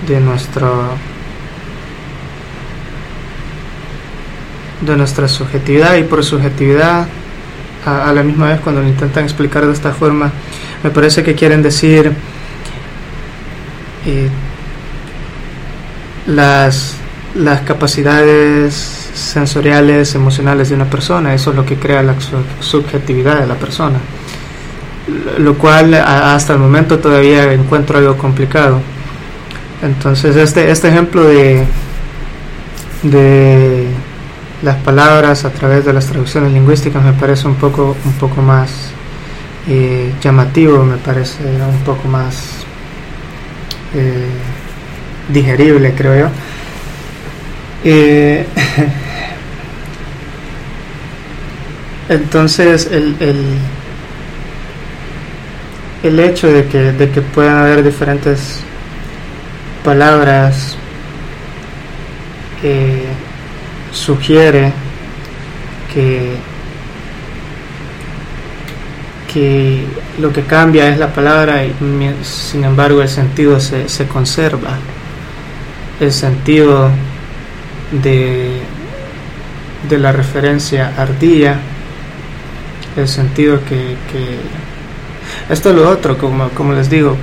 de 0.08 0.20
nuestro 0.20 0.96
de 4.80 4.96
nuestra 4.96 5.28
subjetividad 5.28 5.96
y 5.96 6.02
por 6.02 6.24
subjetividad 6.24 7.06
a, 7.84 8.12
la 8.12 8.22
misma 8.22 8.48
vez 8.48 8.60
cuando 8.60 8.82
lo 8.82 8.88
intentan 8.88 9.24
explicar 9.24 9.64
de 9.64 9.72
esta 9.72 9.92
forma 9.92 10.32
me 10.82 10.90
parece 10.90 11.22
que 11.22 11.34
quieren 11.34 11.62
decir 11.62 12.12
eh, 14.06 14.28
las, 16.26 16.96
las 17.34 17.60
capacidades 17.62 18.72
sensoriales, 19.14 20.14
emocionales 20.14 20.68
de 20.68 20.74
una 20.74 20.84
persona, 20.84 21.34
eso 21.34 21.50
es 21.50 21.56
lo 21.56 21.64
que 21.64 21.76
crea 21.76 22.02
la 22.02 22.14
subjetividad 22.60 23.40
de 23.40 23.46
la 23.46 23.54
persona, 23.54 23.98
lo 25.38 25.56
cual 25.56 25.94
hasta 25.94 26.52
el 26.52 26.58
momento 26.58 26.98
todavía 26.98 27.52
encuentro 27.52 27.98
algo 27.98 28.16
complicado. 28.16 28.80
Entonces 29.82 30.36
este, 30.36 30.70
este 30.70 30.88
ejemplo 30.88 31.24
de, 31.24 31.64
de 33.02 33.86
las 34.62 34.76
palabras 34.76 35.44
a 35.44 35.50
través 35.50 35.84
de 35.84 35.92
las 35.92 36.06
traducciones 36.06 36.52
lingüísticas 36.52 37.04
me 37.04 37.12
parece 37.12 37.46
un 37.46 37.56
poco, 37.56 37.94
un 38.04 38.12
poco 38.14 38.40
más 38.40 38.70
eh, 39.68 40.12
llamativo, 40.20 40.84
me 40.84 40.96
parece 40.96 41.44
un 41.44 41.80
poco 41.84 42.08
más 42.08 42.64
eh, 43.94 44.28
digerible, 45.28 45.94
creo 45.94 46.18
yo. 46.18 46.28
Eh, 47.84 48.46
entonces, 52.08 52.88
el, 52.90 53.16
el, 53.20 53.58
el, 56.02 56.20
hecho 56.20 56.50
de 56.50 56.66
que, 56.66 56.92
de 56.92 57.10
que 57.10 57.20
puedan 57.20 57.58
haber 57.58 57.82
diferentes 57.82 58.60
palabras 59.84 60.78
sugiere 63.96 64.72
que, 65.92 66.36
que 69.32 69.84
lo 70.20 70.32
que 70.32 70.42
cambia 70.42 70.88
es 70.88 70.98
la 70.98 71.12
palabra 71.12 71.64
y 71.64 71.72
sin 72.22 72.64
embargo 72.64 73.02
el 73.02 73.08
sentido 73.08 73.58
se, 73.58 73.88
se 73.88 74.06
conserva. 74.06 74.78
El 75.98 76.12
sentido 76.12 76.90
de, 78.02 78.60
de 79.88 79.98
la 79.98 80.12
referencia 80.12 80.92
ardilla, 80.96 81.58
el 82.96 83.08
sentido 83.08 83.60
que, 83.64 83.96
que 84.12 84.38
esto 85.48 85.70
es 85.70 85.76
lo 85.76 85.88
otro, 85.88 86.18
como, 86.18 86.50
como 86.50 86.74
les 86.74 86.90
digo, 86.90 87.16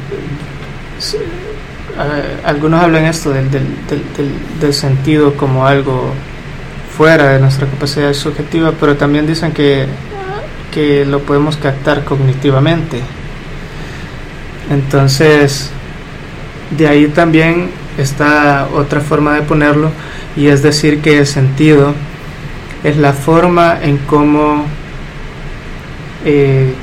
algunos 2.44 2.82
hablan 2.82 3.06
esto 3.06 3.32
del, 3.32 3.52
del, 3.52 3.68
del, 3.90 4.32
del, 4.60 4.74
sentido 4.74 5.36
como 5.36 5.68
algo 5.68 6.14
fuera 6.98 7.30
de 7.30 7.40
nuestra 7.40 7.68
capacidad 7.68 8.14
subjetiva, 8.14 8.74
pero 8.80 8.96
también 8.96 9.26
dicen 9.26 9.52
que 9.52 9.88
que 10.74 11.06
lo 11.06 11.20
podemos 11.20 11.56
captar 11.56 12.04
cognitivamente. 12.04 13.00
Entonces, 14.72 15.70
de 16.72 16.88
ahí 16.88 17.08
también 17.08 17.70
está 17.98 18.68
otra 18.74 19.00
forma 19.00 19.36
de 19.36 19.44
ponerlo 19.44 19.92
y 20.36 20.48
es 20.48 20.64
decir 20.64 21.02
que 21.02 21.20
el 21.20 21.28
sentido 21.28 21.94
es 22.84 22.98
la 22.98 23.14
forma 23.14 23.78
en 23.82 24.00
cómo 24.00 24.66
eh, 26.26 26.74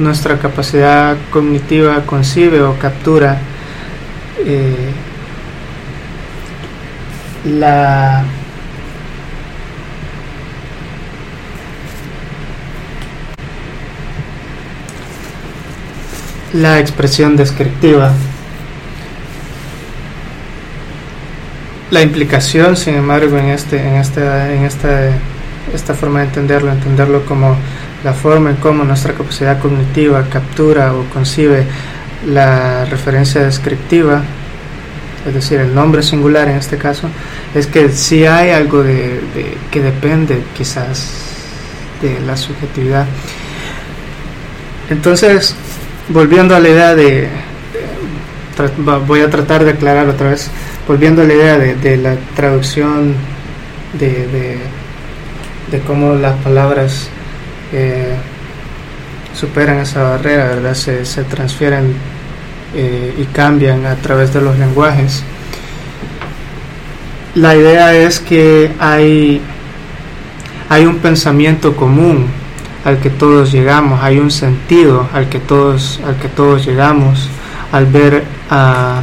nuestra 0.00 0.38
capacidad 0.38 1.16
cognitiva 1.30 2.02
concibe 2.04 2.62
o 2.62 2.76
captura 2.78 3.38
eh, 4.44 4.90
la 7.44 8.24
la 16.54 16.78
expresión 16.78 17.36
descriptiva. 17.36 18.12
La 21.90 22.00
implicación, 22.00 22.76
sin 22.76 22.94
embargo, 22.94 23.36
en 23.38 23.46
este, 23.46 23.76
en 23.80 23.96
esta, 23.96 24.52
en 24.52 24.64
esta, 24.64 25.10
esta 25.72 25.94
forma 25.94 26.20
de 26.20 26.26
entenderlo, 26.26 26.70
entenderlo 26.70 27.26
como 27.26 27.56
la 28.04 28.12
forma 28.12 28.50
en 28.50 28.56
cómo 28.56 28.84
nuestra 28.84 29.14
capacidad 29.14 29.58
cognitiva 29.58 30.24
captura 30.30 30.94
o 30.94 31.04
concibe 31.12 31.64
la 32.26 32.84
referencia 32.84 33.42
descriptiva, 33.42 34.22
es 35.26 35.34
decir, 35.34 35.58
el 35.58 35.74
nombre 35.74 36.02
singular 36.02 36.48
en 36.48 36.56
este 36.56 36.78
caso, 36.78 37.08
es 37.54 37.66
que 37.66 37.90
si 37.90 38.26
hay 38.26 38.50
algo 38.50 38.82
de, 38.82 39.20
que 39.70 39.80
depende 39.80 40.42
quizás 40.56 41.10
de 42.00 42.20
la 42.20 42.36
subjetividad. 42.36 43.06
Entonces, 44.90 45.56
volviendo 46.08 46.54
a 46.54 46.60
la 46.60 46.68
idea 46.68 46.94
de, 46.94 47.28
voy 49.06 49.20
a 49.20 49.30
tratar 49.30 49.64
de 49.64 49.72
aclarar 49.72 50.08
otra 50.08 50.30
vez, 50.30 50.50
volviendo 50.86 51.22
a 51.22 51.24
la 51.24 51.34
idea 51.34 51.58
de, 51.58 51.96
la 51.96 52.16
traducción 52.34 53.14
de, 53.98 54.58
de, 55.70 55.80
cómo 55.86 56.14
las 56.14 56.36
palabras 56.36 57.08
eh, 57.72 58.14
superan 59.34 59.78
esa 59.78 60.02
barrera, 60.02 60.46
¿verdad? 60.46 60.74
Se, 60.74 61.04
se 61.04 61.24
transfieren 61.24 61.94
eh, 62.76 63.14
y 63.18 63.24
cambian 63.24 63.84
a 63.86 63.96
través 63.96 64.32
de 64.32 64.40
los 64.40 64.56
lenguajes. 64.58 65.24
La 67.34 67.56
idea 67.56 67.94
es 67.94 68.20
que 68.20 68.70
hay, 68.78 69.40
hay 70.68 70.86
un 70.86 70.98
pensamiento 70.98 71.74
común 71.74 72.28
al 72.84 72.98
que 72.98 73.10
todos 73.10 73.50
llegamos, 73.52 74.02
hay 74.02 74.18
un 74.18 74.30
sentido 74.30 75.08
al 75.12 75.28
que 75.28 75.38
todos, 75.38 76.00
al 76.06 76.16
que 76.16 76.28
todos 76.28 76.66
llegamos 76.66 77.28
al 77.72 77.86
ver, 77.86 78.22
a, 78.50 79.02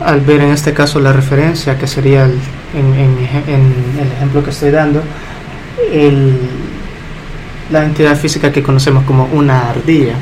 al 0.00 0.20
ver 0.20 0.42
en 0.42 0.50
este 0.50 0.72
caso 0.72 1.00
la 1.00 1.12
referencia, 1.12 1.76
que 1.76 1.88
sería 1.88 2.24
el, 2.24 2.38
en, 2.74 3.98
el 3.98 4.12
ejemplo 4.12 4.44
que 4.44 4.50
estoy 4.50 4.70
dando, 4.70 5.02
la 7.70 7.84
entidad 7.84 8.16
física 8.16 8.52
que 8.52 8.62
conocemos 8.62 9.04
como 9.04 9.24
una 9.32 9.70
ardilla. 9.70 10.14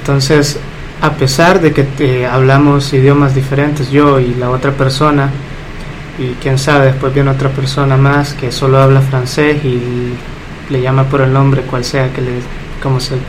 Entonces, 0.00 0.58
a 1.00 1.12
pesar 1.12 1.60
de 1.60 1.72
que 1.72 1.86
eh, 2.00 2.26
hablamos 2.26 2.92
idiomas 2.92 3.34
diferentes, 3.34 3.90
yo 3.90 4.18
y 4.18 4.34
la 4.34 4.50
otra 4.50 4.72
persona, 4.72 5.30
y 6.18 6.32
quién 6.42 6.58
sabe, 6.58 6.86
después 6.86 7.14
viene 7.14 7.30
otra 7.30 7.50
persona 7.50 7.96
más 7.96 8.34
que 8.34 8.50
solo 8.50 8.78
habla 8.78 9.00
francés 9.00 9.64
y 9.64 10.14
le 10.72 10.80
llama 10.80 11.04
por 11.04 11.20
el 11.20 11.32
nombre 11.32 11.62
cual 11.62 11.84
sea 11.84 12.12
que 12.12 12.22
le, 12.22 12.30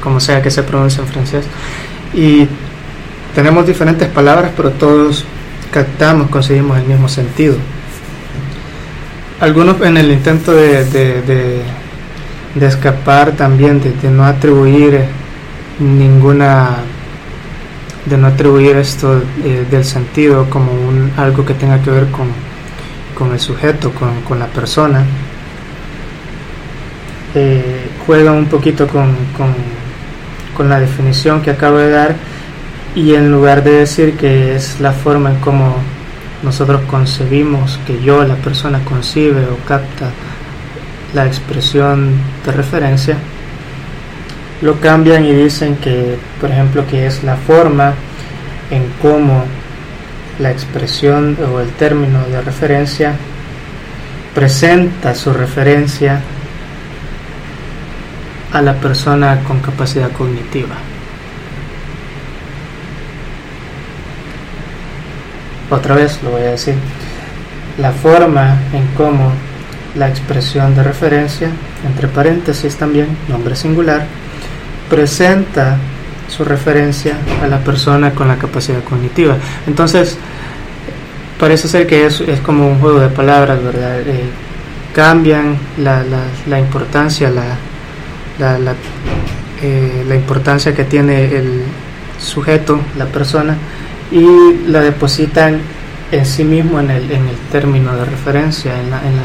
como, 0.01 0.19
sea 0.19 0.41
que 0.41 0.49
se 0.49 0.63
pronuncie 0.63 1.01
en 1.03 1.08
francés. 1.08 1.45
Y 2.13 2.47
tenemos 3.36 3.67
diferentes 3.67 4.08
palabras, 4.08 4.51
pero 4.56 4.71
todos 4.71 5.25
captamos, 5.71 6.29
conseguimos 6.29 6.77
el 6.77 6.86
mismo 6.86 7.10
sentido. 7.10 7.56
Algunos 9.39 9.82
en 9.82 9.97
el 9.97 10.12
intento 10.12 10.53
de, 10.53 10.86
de, 10.86 12.65
escapar 12.65 13.34
también, 13.34 13.82
de, 13.82 14.10
no 14.10 14.25
atribuir 14.25 15.06
ninguna 15.79 16.77
de 18.06 18.17
no 18.17 18.27
atribuir 18.27 18.75
esto 18.75 19.21
eh, 19.45 19.65
del 19.71 19.86
sentido 19.86 20.49
como 20.49 20.73
un, 20.73 21.13
algo 21.15 21.45
que 21.45 21.53
tenga 21.53 21.82
que 21.82 21.89
ver 21.89 22.08
con, 22.08 22.27
con 23.15 23.32
el 23.32 23.39
sujeto, 23.39 23.91
con, 23.91 24.21
con 24.23 24.39
la 24.39 24.47
persona, 24.47 25.06
eh, 27.36 27.89
juega 28.06 28.32
un 28.32 28.46
poquito 28.46 28.88
con, 28.88 29.15
con, 30.56 30.69
la 30.69 30.80
definición 30.80 31.41
que 31.41 31.50
acabo 31.50 31.78
de 31.78 31.89
dar 31.89 32.15
y 32.96 33.15
en 33.15 33.32
lugar 33.32 33.63
de 33.63 33.72
decir 33.72 34.15
que 34.15 34.56
es 34.56 34.80
la 34.80 34.91
forma 34.91 35.32
en 35.32 35.39
cómo 35.39 35.76
nosotros 36.43 36.82
concebimos, 36.89 37.80
que 37.88 38.02
yo, 38.02 38.24
la 38.24 38.36
persona, 38.36 38.80
concibe 38.86 39.46
o 39.46 39.58
capta 39.67 40.12
la 41.13 41.26
expresión 41.26 42.12
de 42.46 42.52
referencia, 42.52 43.17
lo 44.62 44.80
cambian 44.80 45.26
y 45.26 45.34
dicen 45.34 45.76
que, 45.78 46.17
por 46.39 46.52
ejemplo, 46.52 46.86
que 46.88 47.08
es 47.08 47.24
la 47.24 47.36
forma 47.36 47.93
en 48.69 48.86
cómo 49.02 49.43
la 50.39 50.52
expresión 50.52 51.38
o 51.52 51.60
el 51.60 51.69
término 51.72 52.24
de 52.26 52.41
referencia 52.41 53.13
presenta 54.34 55.13
su 55.15 55.34
referencia 55.34 56.22
a 58.53 58.61
la 58.61 58.75
persona 58.75 59.39
con 59.43 59.59
capacidad 59.59 60.11
cognitiva. 60.11 60.75
Otra 65.69 65.95
vez 65.95 66.21
lo 66.23 66.31
voy 66.31 66.43
a 66.43 66.51
decir. 66.51 66.75
La 67.79 67.91
forma 67.91 68.59
en 68.71 68.85
cómo 68.95 69.31
la 69.95 70.07
expresión 70.07 70.75
de 70.75 70.83
referencia, 70.83 71.49
entre 71.85 72.07
paréntesis 72.07 72.75
también, 72.75 73.07
nombre 73.27 73.55
singular, 73.55 74.05
presenta 74.87 75.77
su 76.27 76.45
referencia 76.45 77.17
a 77.43 77.47
la 77.47 77.57
persona 77.59 78.11
con 78.11 78.27
la 78.27 78.37
capacidad 78.37 78.83
cognitiva. 78.83 79.35
Entonces, 79.65 80.15
parece 81.39 81.67
ser 81.67 81.87
que 81.87 82.05
es, 82.05 82.21
es 82.21 82.39
como 82.41 82.67
un 82.67 82.79
juego 82.79 82.99
de 82.99 83.09
palabras, 83.09 83.63
¿verdad? 83.63 84.01
Eh, 84.01 84.29
cambian 84.93 85.57
la, 85.79 86.03
la, 86.03 86.21
la 86.47 86.59
importancia, 86.59 87.31
la, 87.31 87.57
la, 88.39 88.58
la, 88.60 88.74
eh, 89.62 90.04
la 90.08 90.15
importancia 90.15 90.74
que 90.74 90.84
tiene 90.84 91.26
el 91.36 91.63
sujeto, 92.19 92.80
la 92.98 93.06
persona, 93.06 93.58
y 94.12 94.67
la 94.67 94.82
depositan 94.82 95.60
en 96.12 96.26
sí 96.26 96.43
mismo 96.43 96.80
en 96.80 96.91
el, 96.91 97.12
en 97.12 97.28
el 97.28 97.38
término 97.52 97.96
de 97.96 98.06
referencia, 98.06 98.80
en 98.80 98.91
la, 98.91 98.98
en 99.00 99.15
la 99.15 99.24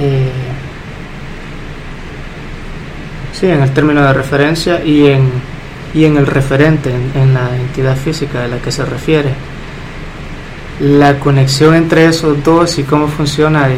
eh, 0.00 0.30
sí, 3.32 3.46
en 3.46 3.62
el 3.62 3.70
término 3.72 4.02
de 4.02 4.12
referencia 4.12 4.84
y 4.84 5.06
en, 5.06 5.30
y 5.94 6.04
en 6.04 6.16
el 6.16 6.26
referente, 6.26 6.92
en, 7.14 7.34
la 7.34 7.56
entidad 7.56 7.96
física 7.96 8.42
de 8.42 8.48
la 8.48 8.58
que 8.58 8.70
se 8.70 8.84
refiere. 8.84 9.30
La 10.80 11.18
conexión 11.18 11.74
entre 11.74 12.06
esos 12.06 12.42
dos 12.44 12.78
y 12.78 12.84
cómo 12.84 13.08
funciona 13.08 13.68
eh, 13.70 13.76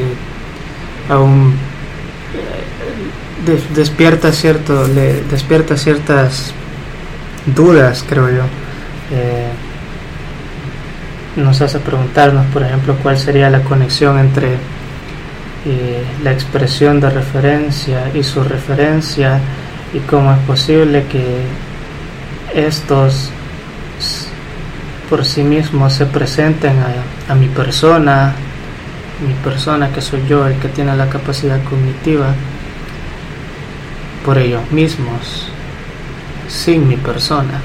aún 1.09 1.55
despierta 3.75 4.33
cierto 4.33 4.87
despierta 4.87 5.77
ciertas 5.77 6.53
dudas 7.47 8.05
creo 8.09 8.29
yo. 8.29 8.43
Eh, 9.13 9.49
nos 11.37 11.61
hace 11.61 11.79
preguntarnos 11.79 12.47
por 12.47 12.63
ejemplo 12.63 12.97
cuál 13.03 13.19
sería 13.19 13.51
la 13.51 13.63
conexión 13.63 14.19
entre 14.19 14.55
eh, 15.65 16.03
la 16.23 16.33
expresión 16.33 17.01
de 17.01 17.11
referencia 17.11 18.11
y 18.15 18.23
su 18.23 18.43
referencia 18.43 19.41
y 19.93 19.99
cómo 20.01 20.33
es 20.33 20.39
posible 20.41 21.05
que 21.11 21.43
estos 22.55 23.31
por 25.09 25.25
sí 25.25 25.43
mismos 25.43 25.93
se 25.93 26.07
presenten 26.07 26.77
a, 26.79 27.33
a 27.33 27.35
mi 27.35 27.49
persona 27.49 28.33
mi 29.27 29.35
persona 29.45 29.91
que 29.93 30.01
soy 30.01 30.23
yo 30.27 30.47
el 30.47 30.55
que 30.55 30.69
tiene 30.69 30.97
la 30.97 31.09
capacidad 31.09 31.63
cognitiva 31.65 32.35
por 34.25 34.39
ellos 34.39 34.63
mismos, 34.71 35.49
sin 36.49 36.89
mi 36.89 36.97
persona. 36.97 37.61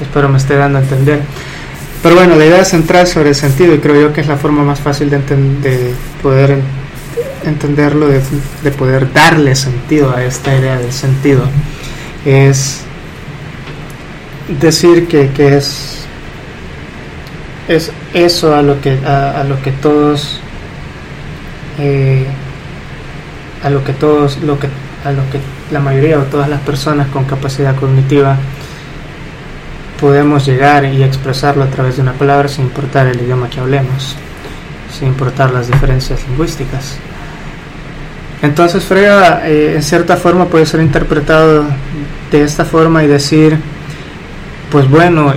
espero 0.00 0.28
me 0.28 0.38
esté 0.38 0.56
dando 0.56 0.78
a 0.78 0.82
entender. 0.82 1.20
Pero 2.02 2.16
bueno, 2.16 2.34
la 2.36 2.44
idea 2.44 2.62
es 2.62 2.68
centrar 2.68 3.06
sobre 3.06 3.30
el 3.30 3.34
sentido 3.34 3.74
y 3.74 3.78
creo 3.78 4.08
yo 4.08 4.12
que 4.12 4.22
es 4.22 4.26
la 4.26 4.36
forma 4.36 4.64
más 4.64 4.80
fácil 4.80 5.08
de, 5.08 5.18
de 5.18 5.94
poder 6.20 6.58
entenderlo, 7.44 8.08
de, 8.08 8.70
poder 8.72 9.12
darle 9.12 9.54
sentido 9.54 10.14
a 10.14 10.24
esta 10.24 10.56
idea 10.56 10.78
del 10.78 10.92
sentido. 10.92 11.44
Es 12.24 12.82
decir 14.60 15.08
que, 15.08 15.56
es, 15.56 16.04
es 17.68 17.92
eso 18.14 18.54
a 18.54 18.62
lo 18.62 18.80
que, 18.80 18.98
a, 19.04 19.44
lo 19.44 19.60
que 19.62 19.72
todos 19.72 20.40
eh, 21.78 22.26
a 23.62 23.70
lo 23.70 23.84
que 23.84 23.92
todos, 23.92 24.38
lo 24.42 24.58
que, 24.58 24.68
a 25.04 25.12
lo 25.12 25.22
que 25.30 25.40
la 25.70 25.80
mayoría 25.80 26.18
o 26.18 26.22
todas 26.22 26.48
las 26.48 26.60
personas 26.60 27.08
con 27.08 27.24
capacidad 27.24 27.76
cognitiva 27.76 28.36
podemos 30.00 30.44
llegar 30.44 30.84
y 30.84 31.02
expresarlo 31.02 31.62
a 31.62 31.68
través 31.68 31.96
de 31.96 32.02
una 32.02 32.12
palabra 32.12 32.48
sin 32.48 32.64
importar 32.64 33.06
el 33.06 33.20
idioma 33.20 33.48
que 33.48 33.60
hablemos, 33.60 34.16
sin 34.92 35.08
importar 35.08 35.52
las 35.52 35.68
diferencias 35.68 36.26
lingüísticas. 36.28 36.96
Entonces 38.42 38.84
Frega 38.84 39.46
eh, 39.46 39.74
en 39.76 39.82
cierta 39.84 40.16
forma 40.16 40.46
puede 40.46 40.66
ser 40.66 40.80
interpretado 40.80 41.64
de 42.32 42.42
esta 42.42 42.64
forma 42.64 43.04
y 43.04 43.06
decir, 43.06 43.56
pues 44.72 44.90
bueno, 44.90 45.32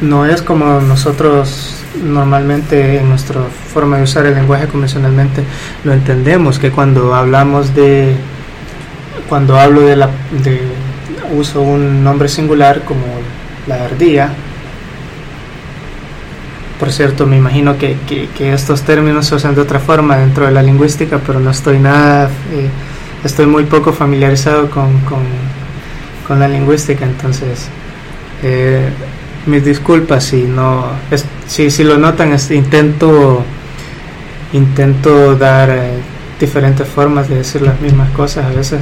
no 0.00 0.26
es 0.26 0.42
como 0.42 0.80
nosotros 0.80 1.81
normalmente 2.00 2.98
en 2.98 3.08
nuestra 3.08 3.40
forma 3.72 3.98
de 3.98 4.04
usar 4.04 4.26
el 4.26 4.34
lenguaje 4.34 4.66
convencionalmente 4.66 5.44
lo 5.84 5.92
entendemos, 5.92 6.58
que 6.58 6.70
cuando 6.70 7.14
hablamos 7.14 7.74
de, 7.74 8.14
cuando 9.28 9.58
hablo 9.58 9.82
de 9.82 9.96
la, 9.96 10.08
de, 10.42 10.60
uso 11.36 11.62
un 11.62 12.04
nombre 12.04 12.28
singular 12.28 12.82
como 12.84 13.02
la 13.66 13.84
ardilla, 13.84 14.30
por 16.78 16.90
cierto, 16.90 17.26
me 17.26 17.36
imagino 17.36 17.78
que, 17.78 17.96
que, 18.36 18.52
estos 18.52 18.82
términos 18.82 19.26
se 19.26 19.36
usan 19.36 19.54
de 19.54 19.60
otra 19.60 19.78
forma 19.78 20.16
dentro 20.16 20.46
de 20.46 20.52
la 20.52 20.62
lingüística, 20.62 21.20
pero 21.24 21.38
no 21.38 21.50
estoy 21.50 21.78
nada, 21.78 22.28
eh, 22.52 22.68
estoy 23.22 23.46
muy 23.46 23.64
poco 23.64 23.92
familiarizado 23.92 24.68
con, 24.68 24.98
con, 25.02 25.20
con 26.26 26.40
la 26.40 26.48
lingüística, 26.48 27.04
entonces 27.04 27.68
eh, 28.42 28.88
mis 29.46 29.64
disculpas 29.64 30.24
si 30.24 30.42
no, 30.42 30.86
si, 31.52 31.70
si 31.70 31.84
lo 31.84 31.98
notan, 31.98 32.34
intento, 32.50 33.44
intento 34.54 35.36
dar 35.36 35.68
eh, 35.68 35.98
diferentes 36.40 36.88
formas 36.88 37.28
de 37.28 37.36
decir 37.36 37.60
las 37.60 37.78
mismas 37.78 38.08
cosas 38.12 38.46
a 38.46 38.48
veces, 38.48 38.80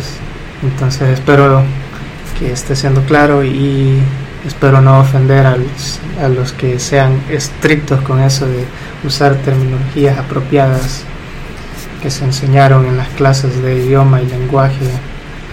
entonces 0.63 1.09
espero 1.09 1.65
que 2.39 2.53
esté 2.53 2.77
siendo 2.77 3.03
claro 3.03 3.43
y 3.43 3.99
espero 4.47 4.81
no 4.81 5.01
ofender 5.01 5.47
a 5.47 5.57
los, 5.57 5.99
a 6.23 6.29
los 6.29 6.53
que 6.53 6.79
sean 6.79 7.21
estrictos 7.29 8.03
con 8.03 8.21
eso 8.21 8.47
de 8.47 8.65
usar 9.05 9.35
terminologías 9.39 10.17
apropiadas 10.17 11.03
que 12.01 12.09
se 12.09 12.25
enseñaron 12.25 12.87
en 12.87 12.97
las 12.97 13.09
clases 13.09 13.61
de 13.65 13.79
idioma 13.79 14.23
y 14.23 14.27
lenguaje 14.27 14.87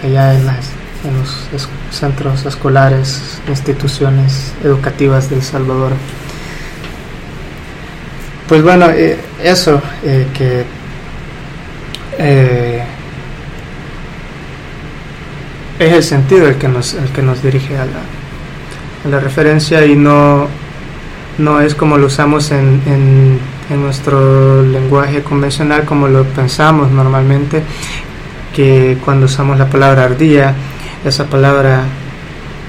allá 0.04 0.34
en, 0.34 0.46
las, 0.46 0.70
en 1.04 1.18
los 1.18 1.68
centros 1.90 2.46
escolares, 2.46 3.40
instituciones 3.48 4.52
educativas 4.62 5.28
de 5.28 5.36
El 5.36 5.42
Salvador. 5.42 5.94
Pues 8.48 8.62
bueno, 8.62 8.86
eh, 8.88 9.18
eso, 9.44 9.78
eh, 10.02 10.26
que 10.32 10.64
eh, 12.16 12.82
es 15.78 15.92
el 15.92 16.02
sentido 16.02 16.48
el 16.48 16.56
que 16.56 16.66
nos, 16.66 16.94
el 16.94 17.10
que 17.10 17.20
nos 17.20 17.42
dirige 17.42 17.76
a 17.76 17.84
la, 17.84 19.10
la 19.10 19.20
referencia 19.20 19.84
y 19.84 19.94
no, 19.94 20.46
no 21.36 21.60
es 21.60 21.74
como 21.74 21.98
lo 21.98 22.06
usamos 22.06 22.50
en, 22.50 22.80
en, 22.86 23.38
nuestro 23.82 24.62
lenguaje 24.62 25.22
convencional, 25.22 25.84
como 25.84 26.08
lo 26.08 26.24
pensamos 26.24 26.90
normalmente, 26.90 27.62
que 28.56 28.96
cuando 29.04 29.26
usamos 29.26 29.58
la 29.58 29.68
palabra 29.68 30.04
ardilla, 30.04 30.54
esa 31.04 31.26
palabra 31.26 31.82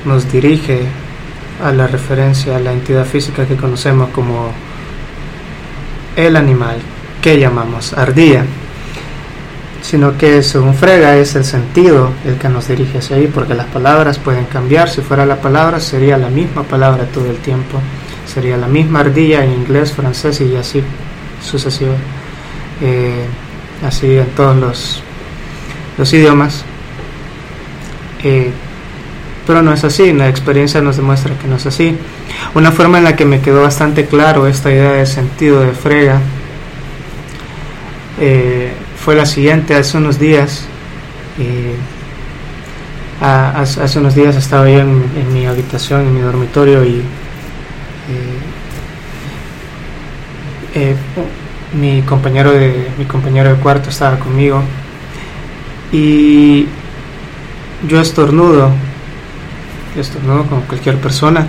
nos 0.03 0.29
dirige 0.29 0.81
a 1.63 1.71
la 1.71 1.87
referencia 1.87 2.57
a 2.57 2.59
la 2.59 2.73
entidad 2.73 3.05
física 3.05 3.45
que 3.45 3.55
conocemos 3.55 4.09
como 4.09 4.51
el 6.27 6.35
animal 6.35 6.77
que 7.21 7.39
llamamos 7.39 7.93
ardilla 7.93 8.45
sino 9.81 10.17
que 10.17 10.43
según 10.43 10.75
Frega 10.75 11.17
es 11.17 11.35
el 11.35 11.43
sentido 11.43 12.11
el 12.23 12.35
que 12.35 12.47
nos 12.47 12.67
dirige 12.67 12.99
hacia 12.99 13.15
ahí, 13.15 13.25
porque 13.25 13.55
las 13.55 13.65
palabras 13.67 14.19
pueden 14.19 14.45
cambiar, 14.45 14.87
si 14.87 15.01
fuera 15.01 15.25
la 15.25 15.37
palabra 15.37 15.79
sería 15.79 16.15
la 16.17 16.29
misma 16.29 16.61
palabra 16.61 17.05
todo 17.05 17.27
el 17.29 17.37
tiempo, 17.37 17.79
sería 18.31 18.55
la 18.55 18.67
misma 18.67 18.99
ardilla 18.99 19.43
en 19.43 19.51
inglés, 19.51 19.91
francés 19.93 20.41
y 20.41 20.55
así 20.55 20.83
sucesivo, 21.43 21.93
eh, 22.81 23.25
así 23.83 24.17
en 24.17 24.27
todos 24.35 24.57
los, 24.57 25.01
los 25.97 26.13
idiomas. 26.13 26.63
Eh, 28.23 28.51
pero 29.49 29.63
no 29.63 29.73
es 29.73 29.83
así, 29.83 30.13
la 30.13 30.29
experiencia 30.29 30.79
nos 30.79 30.97
demuestra 30.97 31.33
que 31.39 31.47
no 31.47 31.55
es 31.55 31.65
así. 31.65 31.97
Una 32.53 32.71
forma 32.71 32.99
en 32.99 33.03
la 33.03 33.15
que 33.15 33.25
me 33.25 33.41
quedó 33.41 33.63
bastante 33.63 34.05
claro 34.05 34.45
esta 34.45 34.71
idea 34.71 34.91
del 34.91 35.07
sentido 35.07 35.61
de 35.61 35.71
Frega, 35.71 36.21
eh, 38.19 38.71
fue 39.03 39.15
la 39.15 39.25
siguiente, 39.25 39.73
hace 39.73 39.97
unos 39.97 40.19
días, 40.19 40.65
eh, 41.39 41.73
hace 43.21 43.97
unos 43.97 44.13
días 44.13 44.35
estaba 44.35 44.69
yo 44.69 44.81
en, 44.81 45.33
mi 45.33 45.47
habitación, 45.47 46.01
en 46.01 46.13
mi 46.13 46.21
dormitorio 46.21 46.85
y 46.85 47.01
eh, 50.75 50.95
mi 51.73 52.03
compañero 52.03 52.51
de 52.51 52.87
mi 52.99 53.05
compañero 53.05 53.49
de 53.49 53.55
cuarto 53.55 53.89
estaba 53.89 54.19
conmigo 54.19 54.61
y 55.91 56.67
yo 57.87 57.99
estornudo, 57.99 58.88
estornudo 59.95 60.43
como 60.45 60.61
cualquier 60.61 60.97
persona, 60.97 61.47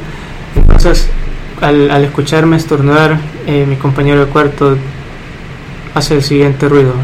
entonces 0.56 1.08
al, 1.60 1.90
al 1.90 2.04
escucharme 2.04 2.56
estornudar, 2.56 3.18
mi 3.46 3.76
compañero 3.76 4.24
de 4.24 4.30
cuarto 4.30 4.76
hace 5.94 6.14
el 6.14 6.22
siguiente 6.22 6.68
ruido. 6.68 6.94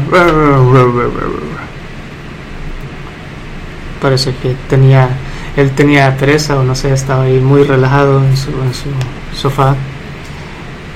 Parece 4.01 4.33
que 4.35 4.55
tenía, 4.69 5.09
él 5.55 5.71
tenía 5.71 6.15
pereza 6.17 6.57
o 6.59 6.63
no 6.63 6.75
sé, 6.75 6.93
estaba 6.93 7.23
ahí 7.23 7.39
muy 7.39 7.63
relajado 7.63 8.23
en 8.23 8.37
su, 8.37 8.49
en 8.49 8.73
su 8.73 8.89
sofá 9.35 9.75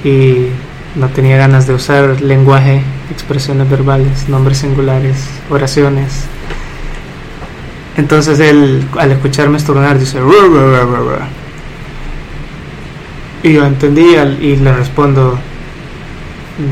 y 0.03 0.47
no 0.95 1.07
tenía 1.09 1.37
ganas 1.37 1.67
de 1.67 1.73
usar 1.73 2.21
lenguaje, 2.21 2.83
expresiones 3.11 3.69
verbales, 3.69 4.29
nombres 4.29 4.59
singulares, 4.59 5.27
oraciones. 5.49 6.25
Entonces 8.01 8.39
él, 8.39 8.83
al 8.97 9.11
escucharme 9.11 9.57
estornudar, 9.57 9.99
dice... 9.99 10.17
Y 13.43 13.53
yo 13.53 13.63
entendí 13.63 14.15
y 14.41 14.55
le 14.55 14.73
respondo 14.73 15.37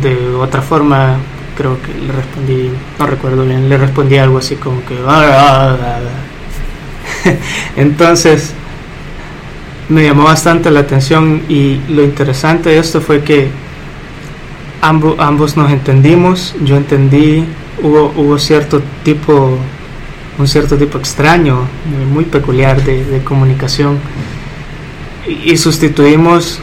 de 0.02 0.34
otra 0.34 0.64
forma 0.64 1.18
creo 1.56 1.78
que 1.84 1.94
le 1.94 2.12
respondí, 2.12 2.72
no 2.98 3.06
recuerdo 3.06 3.46
bien, 3.46 3.70
le 3.70 3.78
respondí 3.78 4.18
algo 4.18 4.40
así 4.40 4.56
como 4.56 4.84
que... 4.86 4.96
Entonces 7.76 8.56
me 9.88 10.06
llamó 10.06 10.24
bastante 10.24 10.72
la 10.72 10.80
atención 10.80 11.44
y 11.48 11.80
lo 11.90 12.04
interesante 12.04 12.70
de 12.70 12.80
esto 12.80 13.02
fue 13.02 13.24
que 13.24 13.50
ambos, 14.82 15.14
ambos 15.20 15.58
nos 15.58 15.72
entendimos, 15.72 16.56
yo 16.64 16.76
entendí, 16.76 17.46
hubo, 17.84 18.12
hubo 18.16 18.40
cierto 18.40 18.82
tipo, 19.04 19.60
un 20.40 20.48
cierto 20.48 20.78
tipo 20.78 20.98
extraño, 20.98 21.68
muy 22.12 22.26
peculiar 22.26 22.82
de, 22.84 23.04
de 23.06 23.24
comunicación 23.24 24.00
y 25.28 25.58
sustituimos 25.58 26.62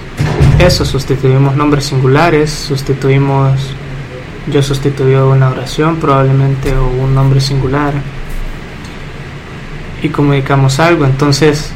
eso, 0.58 0.84
sustituimos 0.84 1.54
nombres 1.54 1.84
singulares, 1.84 2.50
sustituimos, 2.50 3.60
yo 4.50 4.62
sustituí 4.62 5.14
una 5.14 5.50
oración 5.50 5.96
probablemente 5.96 6.74
o 6.74 6.86
un 6.86 7.14
nombre 7.14 7.40
singular 7.40 7.92
y 10.02 10.08
comunicamos 10.08 10.80
algo. 10.80 11.04
Entonces 11.04 11.70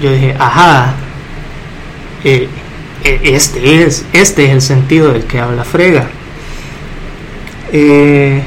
yo 0.00 0.10
dije, 0.10 0.34
ajá, 0.38 0.94
eh, 2.24 2.48
eh, 3.04 3.20
este, 3.24 3.84
es, 3.84 4.06
este 4.12 4.46
es 4.46 4.50
el 4.50 4.62
sentido 4.62 5.12
del 5.12 5.24
que 5.24 5.40
habla 5.40 5.64
Frega. 5.64 6.08
Eh, 7.70 8.42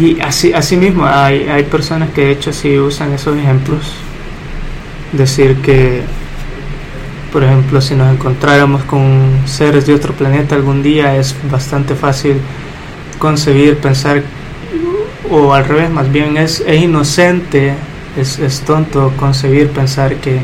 y 0.00 0.18
así, 0.22 0.54
así 0.54 0.78
mismo 0.78 1.04
hay, 1.04 1.46
hay 1.48 1.64
personas 1.64 2.08
que 2.10 2.22
de 2.22 2.32
hecho 2.32 2.54
sí 2.54 2.78
usan 2.78 3.12
esos 3.12 3.36
ejemplos. 3.36 3.92
Decir 5.12 5.56
que, 5.56 6.00
por 7.30 7.44
ejemplo, 7.44 7.82
si 7.82 7.94
nos 7.94 8.10
encontráramos 8.10 8.82
con 8.84 9.42
seres 9.44 9.86
de 9.86 9.92
otro 9.92 10.14
planeta 10.14 10.54
algún 10.54 10.82
día, 10.82 11.16
es 11.16 11.36
bastante 11.50 11.94
fácil 11.94 12.36
concebir, 13.18 13.76
pensar, 13.76 14.22
o 15.28 15.52
al 15.52 15.66
revés, 15.66 15.90
más 15.90 16.10
bien 16.10 16.38
es, 16.38 16.64
es 16.66 16.82
inocente, 16.82 17.74
es, 18.16 18.38
es 18.38 18.60
tonto 18.62 19.12
concebir, 19.18 19.68
pensar 19.68 20.16
que, 20.16 20.40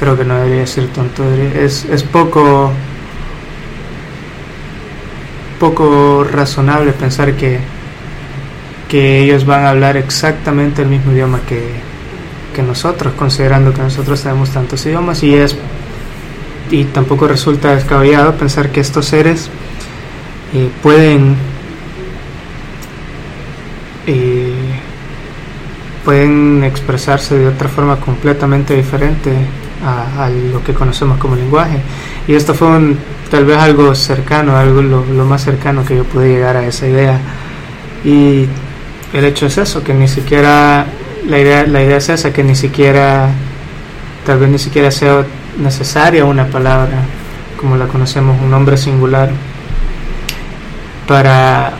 creo 0.00 0.16
que 0.16 0.24
no 0.24 0.40
debería 0.40 0.66
ser 0.66 0.88
tonto, 0.88 1.22
es, 1.54 1.84
es 1.84 2.02
poco 2.02 2.72
poco 5.60 6.24
razonable 6.24 6.92
pensar 6.92 7.34
que, 7.34 7.60
que 8.88 9.22
ellos 9.22 9.44
van 9.44 9.64
a 9.64 9.70
hablar 9.70 9.96
exactamente 9.96 10.82
el 10.82 10.88
mismo 10.88 11.12
idioma 11.12 11.38
que, 11.46 11.62
que 12.54 12.62
nosotros, 12.62 13.12
considerando 13.12 13.72
que 13.72 13.82
nosotros 13.82 14.20
tenemos 14.22 14.50
tantos 14.50 14.84
idiomas 14.86 15.22
y 15.22 15.34
es 15.34 15.56
y 16.70 16.84
tampoco 16.84 17.28
resulta 17.28 17.74
descabellado 17.74 18.34
pensar 18.34 18.70
que 18.70 18.80
estos 18.80 19.06
seres 19.06 19.50
eh, 20.54 20.68
pueden 20.82 21.36
eh, 24.06 24.54
pueden 26.04 26.64
expresarse 26.64 27.38
de 27.38 27.48
otra 27.48 27.68
forma 27.68 27.96
completamente 27.96 28.74
diferente 28.74 29.32
a, 29.84 30.28
lo 30.28 30.62
que 30.62 30.74
conocemos 30.74 31.18
como 31.18 31.36
lenguaje. 31.36 31.78
Y 32.26 32.34
esto 32.34 32.54
fue 32.54 32.68
tal 33.30 33.44
vez 33.44 33.58
algo 33.58 33.94
cercano 33.94 34.56
algo 34.56 34.82
lo, 34.82 35.04
lo, 35.04 35.24
más 35.24 35.44
cercano 35.44 35.84
que 35.84 35.96
yo 35.96 36.04
pude 36.04 36.28
llegar 36.28 36.56
a 36.56 36.66
esa 36.66 36.86
idea 36.86 37.18
y 38.04 38.46
el 39.12 39.24
hecho 39.24 39.46
es 39.46 39.58
eso 39.58 39.82
que 39.84 39.94
ni 39.94 40.08
siquiera 40.08 40.86
la 41.28 41.38
idea 41.38 41.66
la 41.66 41.82
idea 41.82 41.98
es 41.98 42.08
esa 42.08 42.32
que 42.32 42.42
ni 42.42 42.54
siquiera 42.54 43.28
tal 44.24 44.38
vez 44.38 44.50
ni 44.50 44.58
siquiera 44.58 44.90
sea 44.90 45.24
necesaria 45.58 46.24
una 46.24 46.46
palabra 46.46 47.04
como 47.60 47.76
la 47.76 47.86
conocemos, 47.86 48.40
un 48.40 48.50
nombre 48.50 48.78
singular, 48.78 49.30
para 51.06 51.72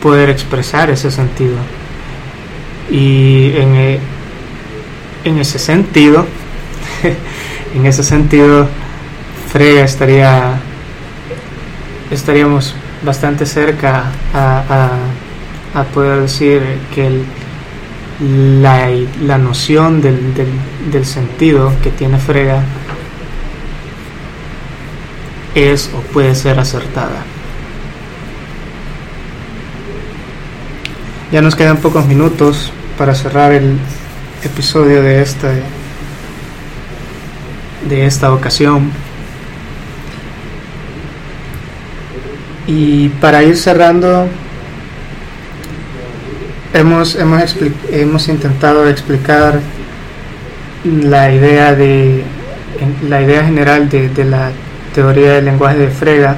poder 0.00 0.30
expresar 0.30 0.88
ese 0.90 1.10
sentido. 1.10 1.56
Y 2.90 3.56
en, 3.56 3.74
e, 3.74 3.98
en 5.24 5.38
ese 5.38 5.58
sentido, 5.58 6.26
en 7.74 7.86
ese 7.86 8.04
sentido, 8.04 8.68
Frega 9.54 9.84
estaría, 9.84 10.54
estaríamos 12.10 12.74
bastante 13.04 13.46
cerca 13.46 14.06
a, 14.34 14.90
a, 15.76 15.84
poder 15.94 16.22
decir 16.22 16.60
que 16.92 17.06
el, 17.06 18.60
la, 18.60 18.90
la 19.22 19.38
noción 19.38 20.02
del, 20.02 20.34
del, 20.34 20.48
del, 20.90 21.06
sentido 21.06 21.72
que 21.84 21.92
tiene 21.92 22.18
Frega 22.18 22.64
es 25.54 25.88
o 25.94 26.00
puede 26.00 26.34
ser 26.34 26.58
acertada. 26.58 27.22
Ya 31.30 31.42
nos 31.42 31.54
quedan 31.54 31.76
pocos 31.76 32.06
minutos 32.06 32.72
para 32.98 33.14
cerrar 33.14 33.52
el 33.52 33.78
episodio 34.42 35.00
de 35.00 35.22
esta 35.22 35.52
de 37.88 38.04
esta 38.04 38.32
ocasión. 38.32 39.03
Y 42.66 43.08
para 43.20 43.42
ir 43.42 43.56
cerrando 43.56 44.28
hemos, 46.72 47.14
hemos, 47.16 47.56
hemos 47.90 48.28
intentado 48.28 48.88
explicar 48.88 49.60
la 50.84 51.32
idea 51.32 51.74
de 51.74 52.24
la 53.08 53.22
idea 53.22 53.44
general 53.44 53.88
de, 53.88 54.08
de, 54.08 54.24
la 54.24 54.50
teoría 54.92 55.34
del 55.34 55.44
lenguaje 55.46 55.78
de 55.78 55.88
Frega, 55.88 56.36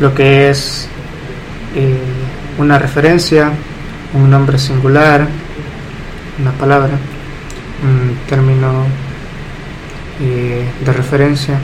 lo 0.00 0.14
que 0.14 0.48
es 0.50 0.88
eh, 1.76 1.98
una 2.58 2.78
referencia, 2.78 3.52
un 4.14 4.30
nombre 4.30 4.58
singular, 4.58 5.28
una 6.40 6.52
palabra, 6.52 6.94
un 7.84 8.16
término 8.28 8.86
eh, 10.20 10.64
de 10.84 10.92
referencia, 10.92 11.58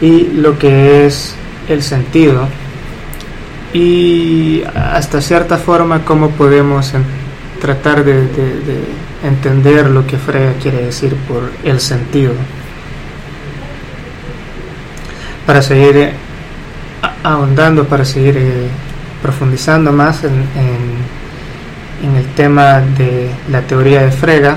y 0.00 0.28
lo 0.34 0.58
que 0.58 1.06
es 1.06 1.34
el 1.70 1.82
sentido 1.82 2.46
y 3.72 4.62
hasta 4.74 5.20
cierta 5.20 5.56
forma 5.56 6.04
cómo 6.04 6.30
podemos 6.30 6.92
tratar 7.60 8.04
de, 8.04 8.28
entender 9.22 9.90
lo 9.90 10.06
que 10.06 10.16
Freya 10.16 10.54
quiere 10.60 10.86
decir 10.86 11.14
por 11.28 11.50
el 11.62 11.78
sentido. 11.78 12.32
Para 15.46 15.60
seguir 15.60 15.96
eh, 15.96 16.12
ahondando, 17.22 17.86
para 17.86 18.04
seguir 18.04 18.36
eh, 18.38 18.68
profundizando 19.20 19.92
más 19.92 20.24
en, 20.24 20.32
en, 20.32 22.16
el 22.16 22.26
tema 22.34 22.80
de 22.80 23.30
la 23.50 23.60
teoría 23.60 24.02
de 24.02 24.10
Frega, 24.10 24.56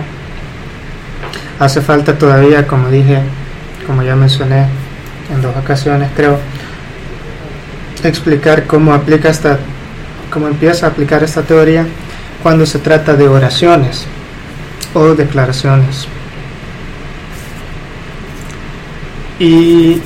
hace 1.60 1.82
falta 1.82 2.18
todavía, 2.18 2.66
como 2.66 2.90
dije, 2.90 3.20
como 3.86 4.02
ya 4.02 4.16
mencioné 4.16 4.68
en 5.30 5.42
dos 5.42 5.56
ocasiones, 5.58 6.10
creo, 6.16 6.40
explicar 8.10 8.66
cómo 8.66 8.94
aplica 8.94 9.30
esta, 9.30 9.60
cómo 10.32 10.48
empieza 10.48 10.88
a 10.88 10.90
aplicar 10.90 11.24
esta 11.24 11.42
teoría 11.44 11.86
cuando 12.42 12.66
se 12.66 12.80
trata 12.80 13.14
de 13.14 13.28
oraciones 13.28 14.06
o 14.94 15.16
declaraciones. 15.16 16.08
Y 19.40 20.02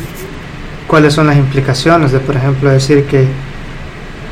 cuáles 0.88 1.14
son 1.14 1.28
las 1.28 1.38
implicaciones 1.38 2.12
de, 2.12 2.20
por 2.20 2.36
ejemplo, 2.36 2.70
decir 2.70 3.06
que 3.06 3.28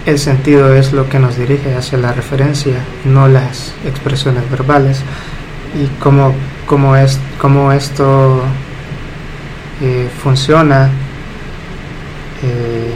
el 0.06 0.20
sentido 0.20 0.74
es 0.74 0.94
lo 0.94 1.10
que 1.10 1.20
nos 1.20 1.38
dirige 1.38 1.76
hacia 1.76 1.98
la 1.98 2.14
referencia, 2.14 2.76
no 3.06 3.28
las 3.28 3.74
expresiones 3.86 4.50
verbales, 4.50 5.00
y 5.74 5.88
cómo, 6.00 6.34
cómo, 6.66 6.96
es, 6.96 7.20
cómo 7.40 7.72
esto 7.72 8.44
eh, 9.82 10.08
funciona. 10.22 10.90
Eh, 12.44 12.94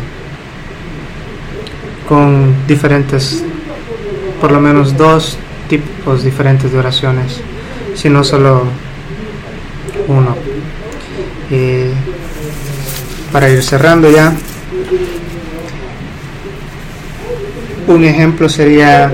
con 2.10 2.56
diferentes, 2.68 3.44
por 4.42 4.52
lo 4.52 4.60
menos 4.60 4.98
dos 4.98 5.38
tipos 5.70 6.24
diferentes 6.24 6.72
de 6.72 6.80
oraciones, 6.80 7.40
si 7.94 8.10
no 8.10 8.24
solo 8.24 8.64
uno. 10.08 10.36
para 13.32 13.48
ir 13.50 13.62
cerrando 13.62 14.10
ya, 14.10 14.34
un 17.88 18.04
ejemplo 18.04 18.50
sería 18.50 19.14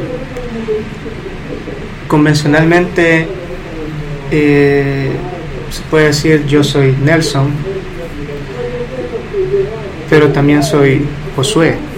convencionalmente 2.07 3.27
eh, 4.31 5.11
se 5.69 5.81
puede 5.89 6.05
decir 6.07 6.45
yo 6.45 6.63
soy 6.63 6.95
Nelson, 7.03 7.49
pero 10.09 10.29
también 10.29 10.63
soy 10.63 11.05
Josué. 11.35 11.94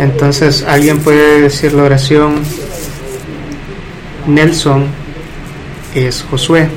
Entonces 0.00 0.64
alguien 0.66 0.98
puede 1.00 1.42
decir 1.42 1.74
la 1.74 1.82
oración, 1.82 2.36
Nelson 4.26 4.86
es 5.94 6.22
Josué. 6.22 6.68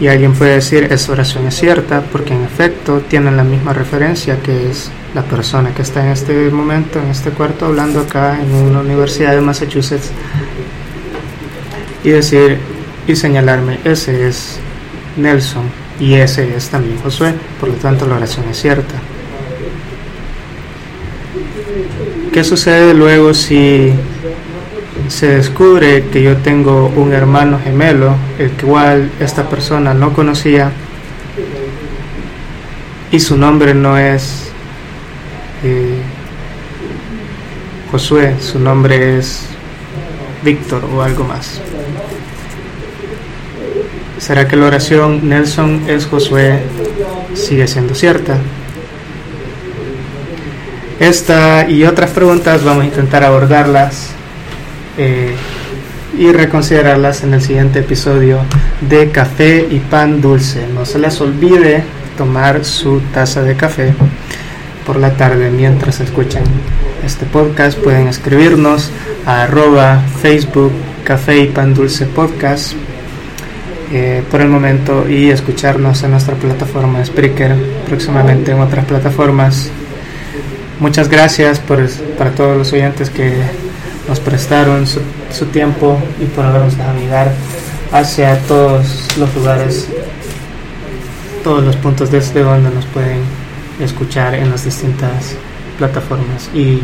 Y 0.00 0.08
alguien 0.08 0.32
puede 0.32 0.54
decir, 0.54 0.88
esa 0.90 1.12
oración 1.12 1.46
es 1.46 1.54
cierta 1.54 2.02
porque 2.10 2.34
en 2.34 2.42
efecto 2.42 3.00
tienen 3.08 3.36
la 3.36 3.44
misma 3.44 3.72
referencia 3.72 4.40
que 4.42 4.70
es 4.70 4.90
la 5.14 5.22
persona 5.22 5.72
que 5.72 5.82
está 5.82 6.04
en 6.04 6.12
este 6.12 6.50
momento, 6.50 6.98
en 6.98 7.10
este 7.10 7.30
cuarto, 7.30 7.66
hablando 7.66 8.00
acá 8.00 8.40
en 8.40 8.52
una 8.52 8.80
universidad 8.80 9.32
de 9.32 9.40
Massachusetts. 9.40 10.10
Y 12.02 12.10
decir 12.10 12.58
y 13.06 13.14
señalarme, 13.16 13.78
ese 13.84 14.28
es 14.28 14.58
Nelson 15.16 15.64
y 16.00 16.14
ese 16.14 16.56
es 16.56 16.68
también 16.70 16.98
Josué. 16.98 17.34
Por 17.60 17.68
lo 17.68 17.74
tanto, 17.76 18.06
la 18.06 18.16
oración 18.16 18.46
es 18.50 18.60
cierta. 18.60 18.94
¿Qué 22.34 22.42
sucede 22.42 22.94
luego 22.94 23.32
si 23.32 23.92
se 25.06 25.36
descubre 25.36 26.06
que 26.06 26.20
yo 26.20 26.38
tengo 26.38 26.92
un 26.96 27.12
hermano 27.12 27.60
gemelo, 27.62 28.16
el 28.40 28.50
cual 28.50 29.12
esta 29.20 29.48
persona 29.48 29.94
no 29.94 30.12
conocía, 30.12 30.72
y 33.12 33.20
su 33.20 33.36
nombre 33.36 33.72
no 33.72 33.96
es 33.96 34.50
eh, 35.62 36.00
Josué, 37.92 38.34
su 38.40 38.58
nombre 38.58 39.16
es 39.16 39.44
Víctor 40.42 40.84
o 40.92 41.02
algo 41.02 41.22
más? 41.22 41.60
¿Será 44.18 44.48
que 44.48 44.56
la 44.56 44.66
oración 44.66 45.28
Nelson 45.28 45.84
es 45.86 46.06
Josué 46.06 46.58
sigue 47.34 47.68
siendo 47.68 47.94
cierta? 47.94 48.38
Esta 51.00 51.68
y 51.68 51.84
otras 51.84 52.10
preguntas 52.10 52.62
vamos 52.62 52.84
a 52.84 52.86
intentar 52.86 53.24
abordarlas 53.24 54.10
eh, 54.96 55.34
y 56.16 56.30
reconsiderarlas 56.30 57.24
en 57.24 57.34
el 57.34 57.42
siguiente 57.42 57.80
episodio 57.80 58.38
de 58.88 59.10
Café 59.10 59.66
y 59.68 59.80
Pan 59.80 60.20
Dulce. 60.20 60.68
No 60.72 60.86
se 60.86 61.00
les 61.00 61.20
olvide 61.20 61.82
tomar 62.16 62.64
su 62.64 63.00
taza 63.12 63.42
de 63.42 63.56
café 63.56 63.92
por 64.86 64.96
la 64.96 65.14
tarde 65.14 65.50
mientras 65.50 65.98
escuchan 65.98 66.44
este 67.04 67.26
podcast. 67.26 67.76
Pueden 67.76 68.06
escribirnos 68.06 68.92
a 69.26 69.42
arroba 69.42 70.00
Facebook 70.22 70.70
Café 71.02 71.38
y 71.40 71.46
Pan 71.48 71.74
Dulce 71.74 72.06
Podcast 72.06 72.74
eh, 73.92 74.22
por 74.30 74.40
el 74.40 74.48
momento 74.48 75.08
y 75.08 75.30
escucharnos 75.30 76.04
en 76.04 76.12
nuestra 76.12 76.36
plataforma 76.36 77.04
Spreaker, 77.04 77.56
próximamente 77.88 78.52
en 78.52 78.60
otras 78.60 78.84
plataformas 78.84 79.72
Muchas 80.84 81.08
gracias 81.08 81.60
por, 81.60 81.88
para 82.18 82.32
todos 82.32 82.58
los 82.58 82.70
oyentes 82.74 83.08
que 83.08 83.32
nos 84.06 84.20
prestaron 84.20 84.86
su, 84.86 85.00
tiempo 85.46 85.98
y 86.20 86.26
por 86.26 86.44
habernos 86.44 86.74
llegar 87.00 87.32
hacia 87.90 88.38
todos 88.40 89.08
los 89.16 89.34
lugares 89.34 89.88
todos 91.42 91.64
los 91.64 91.74
puntos 91.76 92.10
desde 92.10 92.42
donde 92.42 92.68
nos 92.68 92.84
pueden 92.84 93.20
escuchar 93.80 94.34
en 94.34 94.50
las 94.50 94.66
distintas 94.66 95.36
plataformas 95.78 96.50
y 96.54 96.82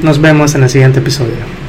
nos 0.00 0.18
vemos 0.18 0.54
en 0.54 0.62
el 0.62 0.70
siguiente 0.70 1.00
episodio. 1.00 1.67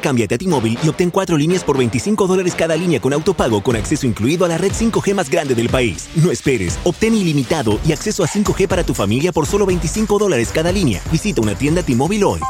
Cámbiate 0.00 0.34
a 0.34 0.38
T-Mobile 0.38 0.78
y 0.82 0.88
obtén 0.88 1.10
cuatro 1.10 1.36
líneas 1.36 1.62
por 1.62 1.76
25 1.76 2.26
dólares 2.26 2.54
cada 2.56 2.76
línea 2.76 3.00
con 3.00 3.12
autopago 3.12 3.62
con 3.62 3.76
acceso 3.76 4.06
incluido 4.06 4.44
a 4.44 4.48
la 4.48 4.58
red 4.58 4.72
5G 4.72 5.14
más 5.14 5.30
grande 5.30 5.54
del 5.54 5.68
país. 5.68 6.08
No 6.16 6.30
esperes, 6.30 6.78
obtén 6.84 7.14
ilimitado 7.14 7.78
y 7.86 7.92
acceso 7.92 8.24
a 8.24 8.28
5G 8.28 8.66
para 8.66 8.84
tu 8.84 8.94
familia 8.94 9.32
por 9.32 9.46
solo 9.46 9.66
25 9.66 10.18
dólares 10.18 10.50
cada 10.52 10.72
línea. 10.72 11.00
Visita 11.12 11.40
una 11.40 11.54
tienda 11.54 11.82
T-Mobile 11.82 12.24
hoy. 12.24 12.40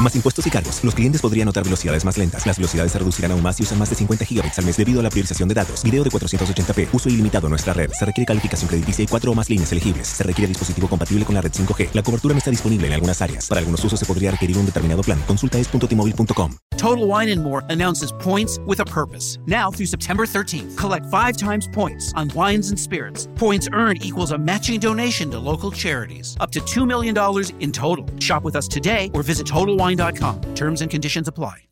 Más 0.00 0.14
impuestos 0.14 0.46
y 0.46 0.50
cargos. 0.50 0.84
Los 0.84 0.94
clientes 0.94 1.20
podrían 1.20 1.46
notar 1.46 1.64
velocidades 1.64 2.04
más 2.04 2.16
lentas. 2.16 2.46
Las 2.46 2.56
velocidades 2.56 2.92
se 2.92 3.00
reducirán 3.00 3.32
aún 3.32 3.42
más 3.42 3.56
si 3.56 3.64
usan 3.64 3.78
más 3.80 3.90
de 3.90 3.96
50 3.96 4.24
gigabits 4.24 4.56
al 4.58 4.64
mes 4.64 4.76
debido 4.76 5.00
a 5.00 5.02
la 5.02 5.10
priorización 5.10 5.48
de 5.48 5.56
datos. 5.56 5.82
Video 5.82 6.04
de 6.04 6.10
480p. 6.10 6.88
Uso 6.92 7.08
ilimitado 7.08 7.48
en 7.48 7.50
nuestra 7.50 7.72
red. 7.72 7.90
Se 7.90 8.04
requiere 8.04 8.26
calificación 8.26 8.68
crediticia 8.68 9.02
y 9.02 9.08
cuatro 9.08 9.32
o 9.32 9.34
más 9.34 9.50
líneas 9.50 9.72
elegibles. 9.72 10.06
Se 10.06 10.22
requiere 10.22 10.48
dispositivo 10.48 10.86
compatible 10.86 11.24
con 11.24 11.34
la 11.34 11.40
red 11.40 11.50
5G. 11.50 11.90
La 11.94 12.02
cobertura 12.04 12.32
no 12.32 12.38
está 12.38 12.50
disponible 12.52 12.86
en 12.86 12.92
algunas 12.92 13.20
áreas. 13.20 13.48
Para 13.48 13.58
algunos 13.58 13.84
usos 13.84 13.98
se 13.98 14.06
podría 14.06 14.30
requerir 14.30 14.56
un 14.56 14.66
determinado 14.66 15.02
plan. 15.02 15.18
Consulta 15.26 15.58
es.tmobile.com. 15.58 16.52
Total 16.76 17.04
Wine 17.04 17.32
and 17.32 17.42
More 17.42 17.64
announces 17.70 18.12
points 18.20 18.60
with 18.64 18.78
a 18.78 18.84
purpose. 18.84 19.36
Now 19.46 19.72
through 19.72 19.86
September 19.86 20.26
13th, 20.26 20.76
collect 20.76 21.06
five 21.06 21.36
times 21.36 21.66
points 21.72 22.12
on 22.14 22.30
wines 22.36 22.70
and 22.70 22.78
spirits. 22.78 23.28
Points 23.34 23.68
earned 23.72 24.04
equals 24.04 24.30
a 24.30 24.38
matching 24.38 24.78
donation 24.78 25.28
to 25.32 25.40
local 25.40 25.72
charities. 25.72 26.36
Up 26.38 26.52
to 26.52 26.60
$2 26.60 26.86
million 26.86 27.16
in 27.58 27.72
total. 27.72 28.06
Shop 28.20 28.44
with 28.44 28.54
us 28.54 28.68
today 28.68 29.10
or 29.12 29.24
visit 29.24 29.44
Terms 30.54 30.80
and 30.82 30.90
conditions 30.90 31.28
apply. 31.28 31.62